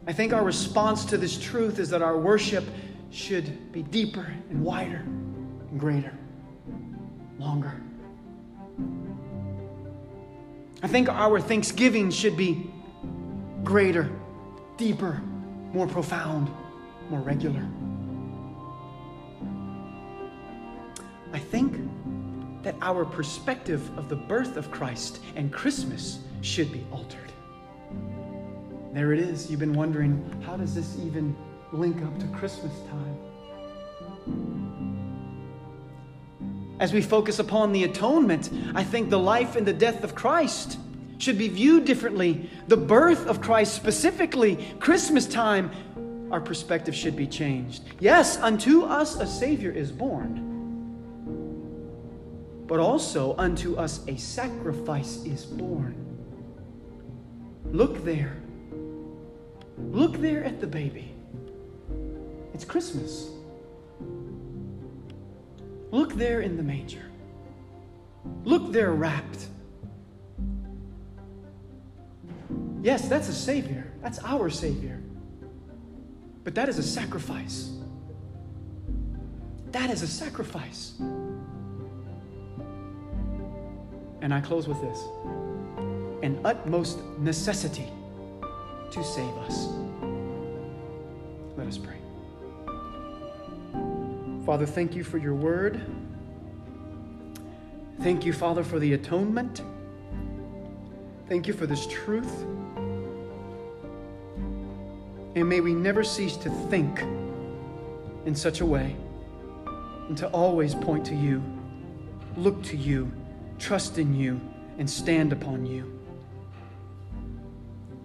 I 0.07 0.13
think 0.13 0.33
our 0.33 0.43
response 0.43 1.05
to 1.07 1.19
this 1.19 1.39
truth 1.39 1.79
is 1.79 1.91
that 1.91 2.01
our 2.01 2.17
worship 2.17 2.65
should 3.11 3.73
be 3.73 3.83
deeper 3.83 4.27
and 4.51 4.63
wider 4.63 5.05
and 5.71 5.79
greater, 5.79 6.13
longer. 7.39 7.81
I 10.83 10.89
think 10.89 11.09
our 11.09 11.41
thanksgiving 11.41 12.11
should 12.11 12.37
be 12.37 12.71
greater, 13.65 14.11
deeper, 14.77 15.23
more 15.73 15.87
profound, 15.87 16.51
more 17.11 17.21
regular. 17.21 17.67
I 21.33 21.39
think 21.39 21.77
that 22.63 22.75
our 22.81 23.05
perspective 23.05 23.97
of 23.99 24.09
the 24.09 24.17
birth 24.17 24.57
of 24.57 24.71
Christ 24.71 25.21
and 25.35 25.53
Christmas 25.53 26.19
should 26.41 26.73
be 26.73 26.85
altered. 26.93 27.33
There 28.93 29.13
it 29.13 29.19
is. 29.19 29.51
You've 29.51 29.61
been 29.61 29.75
wondering, 29.75 30.43
how 30.45 30.57
does 30.57 30.75
this 30.75 30.97
even 30.99 31.37
link 31.73 32.03
up 32.03 32.19
to 32.19 32.27
Christmas 32.29 32.73
time? 32.91 33.19
As 36.79 36.93
we 36.93 37.01
focus 37.01 37.39
upon 37.39 37.73
the 37.73 37.85
atonement, 37.85 38.51
I 38.75 38.85
think 38.85 39.09
the 39.09 39.19
life 39.19 39.57
and 39.57 39.67
the 39.67 39.73
death 39.73 40.05
of 40.05 40.15
Christ 40.15 40.79
should 41.19 41.39
be 41.39 41.49
viewed 41.49 41.87
differently. 41.87 42.51
The 42.69 42.77
birth 42.77 43.27
of 43.27 43.41
Christ, 43.41 43.75
specifically, 43.75 44.57
Christmas 44.79 45.27
time, 45.27 45.71
our 46.31 46.41
perspective 46.41 46.95
should 46.95 47.17
be 47.17 47.27
changed. 47.27 47.83
Yes, 48.01 48.37
unto 48.37 48.83
us 48.83 49.17
a 49.17 49.27
Savior 49.27 49.71
is 49.71 49.91
born, 49.91 50.43
but 52.67 52.79
also 52.79 53.35
unto 53.39 53.77
us 53.77 54.07
a 54.09 54.17
sacrifice 54.17 55.25
is 55.25 55.47
born. 55.47 55.95
Look 57.73 58.05
there. 58.05 58.37
Look 59.79 60.19
there 60.19 60.45
at 60.45 60.61
the 60.61 60.67
baby. 60.67 61.16
It's 62.57 62.65
Christmas. 62.65 63.29
Look 65.91 66.15
there 66.15 66.41
in 66.41 66.57
the 66.57 66.63
manger. 66.63 67.03
Look 68.45 68.73
there 68.73 68.93
wrapped. 68.93 69.49
Yes, 72.81 73.11
that's 73.11 73.29
a 73.29 73.35
Savior. 73.35 73.93
That's 74.01 74.19
our 74.25 74.49
Savior. 74.49 75.03
But 76.45 76.55
that 76.55 76.71
is 76.71 76.79
a 76.79 76.83
sacrifice. 76.83 77.73
That 79.73 79.91
is 79.91 80.01
a 80.01 80.09
sacrifice. 80.09 80.95
And 84.23 84.33
I 84.33 84.41
close 84.41 84.67
with 84.67 84.81
this 84.81 85.05
an 86.23 86.41
utmost 86.43 87.01
necessity 87.19 87.93
to 88.93 89.05
save 89.05 89.37
us. 89.45 89.86
Father, 94.47 94.65
thank 94.65 94.95
you 94.95 95.03
for 95.03 95.19
your 95.19 95.35
word. 95.35 95.81
Thank 98.01 98.25
you, 98.25 98.33
Father, 98.33 98.63
for 98.63 98.79
the 98.79 98.93
atonement. 98.93 99.63
Thank 101.29 101.49
you 101.49 101.53
for 101.53 101.67
this 101.67 101.85
truth. 101.89 102.33
And 105.35 105.49
may 105.49 105.61
we 105.61 105.75
never 105.75 106.05
cease 106.05 106.37
to 106.37 106.51
think 106.71 107.01
in 108.25 108.37
such 108.37 108.61
a 108.61 108.67
way 108.67 108.95
and 110.07 110.17
to 110.19 110.29
always 110.29 110.77
point 110.77 111.05
to 111.07 111.17
you, 111.17 111.43
look 112.37 112.63
to 112.67 112.77
you, 112.77 113.11
trust 113.59 113.99
in 113.99 114.15
you, 114.15 114.41
and 114.79 114.89
stand 114.89 115.33
upon 115.33 115.67
you. 115.67 115.93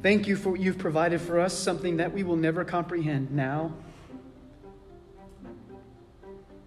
Thank 0.01 0.25
you 0.25 0.36
for 0.36 0.49
what 0.49 0.60
you've 0.60 0.80
provided 0.80 1.21
for 1.21 1.39
us, 1.39 1.56
something 1.56 1.97
that 1.97 2.12
we 2.12 2.23
will 2.23 2.36
never 2.36 2.65
comprehend 2.65 3.30
now 3.30 3.73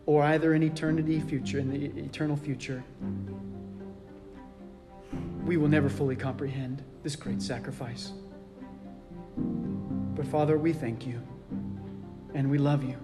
or 0.07 0.23
either 0.23 0.55
in 0.55 0.63
eternity 0.63 1.21
future, 1.21 1.59
in 1.59 1.71
the 1.71 2.03
eternal 2.03 2.37
future. 2.37 2.85
We 5.45 5.57
will 5.57 5.69
never 5.69 5.89
fully 5.89 6.17
comprehend 6.17 6.83
this 7.03 7.17
great 7.17 7.43
sacrifice. 7.43 8.13
But 9.37 10.27
Father, 10.27 10.59
we 10.59 10.73
thank 10.73 11.07
you 11.07 11.21
and 12.35 12.51
we 12.51 12.59
love 12.59 12.83
you. 12.83 12.97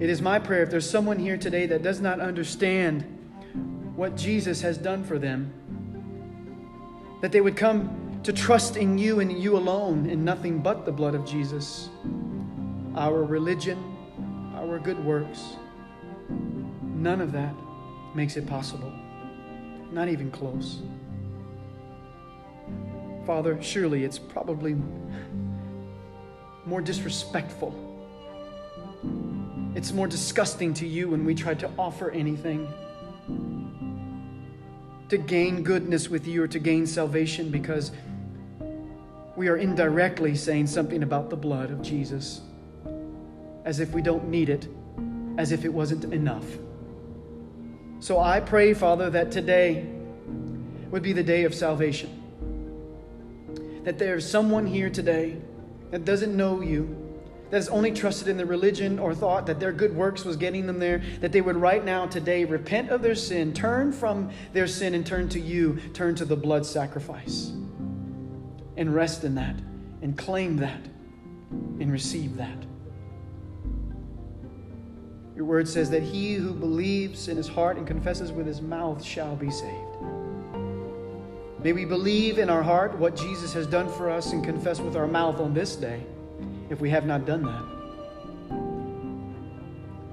It 0.00 0.10
is 0.10 0.20
my 0.20 0.38
prayer 0.38 0.62
if 0.62 0.70
there's 0.70 0.88
someone 0.88 1.18
here 1.18 1.36
today 1.36 1.66
that 1.66 1.82
does 1.82 2.00
not 2.00 2.20
understand 2.20 3.04
what 3.94 4.16
Jesus 4.16 4.60
has 4.62 4.76
done 4.76 5.04
for 5.04 5.18
them, 5.18 5.52
that 7.20 7.30
they 7.30 7.40
would 7.40 7.56
come 7.56 8.20
to 8.24 8.32
trust 8.32 8.76
in 8.76 8.98
you 8.98 9.20
and 9.20 9.32
you 9.32 9.56
alone, 9.56 10.08
in 10.08 10.24
nothing 10.24 10.58
but 10.58 10.84
the 10.84 10.92
blood 10.92 11.14
of 11.14 11.24
Jesus. 11.24 11.88
Our 12.96 13.22
religion, 13.22 13.78
our 14.54 14.78
good 14.78 15.02
works, 15.04 15.56
none 17.02 17.20
of 17.20 17.32
that 17.32 17.54
makes 18.14 18.36
it 18.36 18.46
possible. 18.46 18.92
Not 19.90 20.08
even 20.08 20.30
close. 20.30 20.80
Father, 23.26 23.60
surely 23.62 24.04
it's 24.04 24.18
probably 24.18 24.76
more 26.64 26.80
disrespectful. 26.80 27.74
It's 29.74 29.92
more 29.92 30.06
disgusting 30.06 30.72
to 30.74 30.86
you 30.86 31.08
when 31.08 31.24
we 31.24 31.34
try 31.34 31.54
to 31.54 31.70
offer 31.78 32.10
anything 32.10 32.72
to 35.08 35.18
gain 35.18 35.62
goodness 35.62 36.08
with 36.08 36.26
you 36.26 36.42
or 36.42 36.48
to 36.48 36.58
gain 36.58 36.86
salvation 36.86 37.50
because 37.50 37.92
we 39.36 39.48
are 39.48 39.56
indirectly 39.56 40.34
saying 40.34 40.66
something 40.66 41.02
about 41.02 41.30
the 41.30 41.36
blood 41.36 41.70
of 41.70 41.82
Jesus 41.82 42.42
as 43.64 43.80
if 43.80 43.90
we 43.92 44.02
don't 44.02 44.28
need 44.28 44.48
it, 44.48 44.68
as 45.38 45.52
if 45.52 45.64
it 45.64 45.72
wasn't 45.72 46.04
enough. 46.12 46.44
So 48.02 48.18
I 48.18 48.40
pray, 48.40 48.74
Father, 48.74 49.10
that 49.10 49.30
today 49.30 49.86
would 50.90 51.04
be 51.04 51.12
the 51.12 51.22
day 51.22 51.44
of 51.44 51.54
salvation. 51.54 52.20
That 53.84 53.96
there's 53.96 54.28
someone 54.28 54.66
here 54.66 54.90
today 54.90 55.36
that 55.92 56.04
doesn't 56.04 56.36
know 56.36 56.62
you, 56.62 56.98
that 57.50 57.58
has 57.58 57.68
only 57.68 57.92
trusted 57.92 58.26
in 58.26 58.36
the 58.36 58.44
religion 58.44 58.98
or 58.98 59.14
thought 59.14 59.46
that 59.46 59.60
their 59.60 59.70
good 59.70 59.94
works 59.94 60.24
was 60.24 60.36
getting 60.36 60.66
them 60.66 60.80
there, 60.80 61.00
that 61.20 61.30
they 61.30 61.40
would 61.40 61.54
right 61.54 61.84
now, 61.84 62.06
today, 62.06 62.44
repent 62.44 62.90
of 62.90 63.02
their 63.02 63.14
sin, 63.14 63.54
turn 63.54 63.92
from 63.92 64.32
their 64.52 64.66
sin, 64.66 64.94
and 64.94 65.06
turn 65.06 65.28
to 65.28 65.38
you, 65.38 65.78
turn 65.94 66.16
to 66.16 66.24
the 66.24 66.34
blood 66.34 66.66
sacrifice, 66.66 67.52
and 68.76 68.92
rest 68.92 69.22
in 69.22 69.36
that, 69.36 69.54
and 70.02 70.18
claim 70.18 70.56
that, 70.56 70.80
and 71.52 71.92
receive 71.92 72.36
that. 72.36 72.66
Your 75.34 75.44
word 75.46 75.66
says 75.66 75.88
that 75.90 76.02
he 76.02 76.34
who 76.34 76.52
believes 76.52 77.28
in 77.28 77.36
his 77.36 77.48
heart 77.48 77.76
and 77.78 77.86
confesses 77.86 78.32
with 78.32 78.46
his 78.46 78.60
mouth 78.60 79.02
shall 79.02 79.34
be 79.34 79.50
saved. 79.50 79.96
May 81.62 81.72
we 81.72 81.84
believe 81.84 82.38
in 82.38 82.50
our 82.50 82.62
heart 82.62 82.98
what 82.98 83.16
Jesus 83.16 83.52
has 83.52 83.66
done 83.66 83.88
for 83.88 84.10
us 84.10 84.32
and 84.32 84.44
confess 84.44 84.80
with 84.80 84.96
our 84.96 85.06
mouth 85.06 85.38
on 85.40 85.54
this 85.54 85.76
day, 85.76 86.04
if 86.70 86.80
we 86.80 86.90
have 86.90 87.06
not 87.06 87.24
done 87.24 87.44
that, 87.44 87.62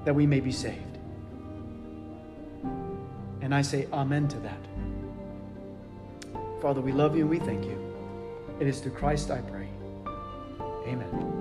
that 0.04 0.14
we 0.14 0.26
may 0.26 0.40
be 0.40 0.52
saved. 0.52 0.98
And 3.42 3.54
I 3.54 3.62
say 3.62 3.88
amen 3.92 4.28
to 4.28 4.38
that. 4.40 4.58
Father, 6.62 6.80
we 6.80 6.92
love 6.92 7.16
you 7.16 7.22
and 7.22 7.30
we 7.30 7.40
thank 7.40 7.64
you. 7.64 7.78
It 8.60 8.66
is 8.66 8.80
through 8.80 8.92
Christ 8.92 9.30
I 9.30 9.40
pray. 9.40 9.68
Amen. 10.86 11.39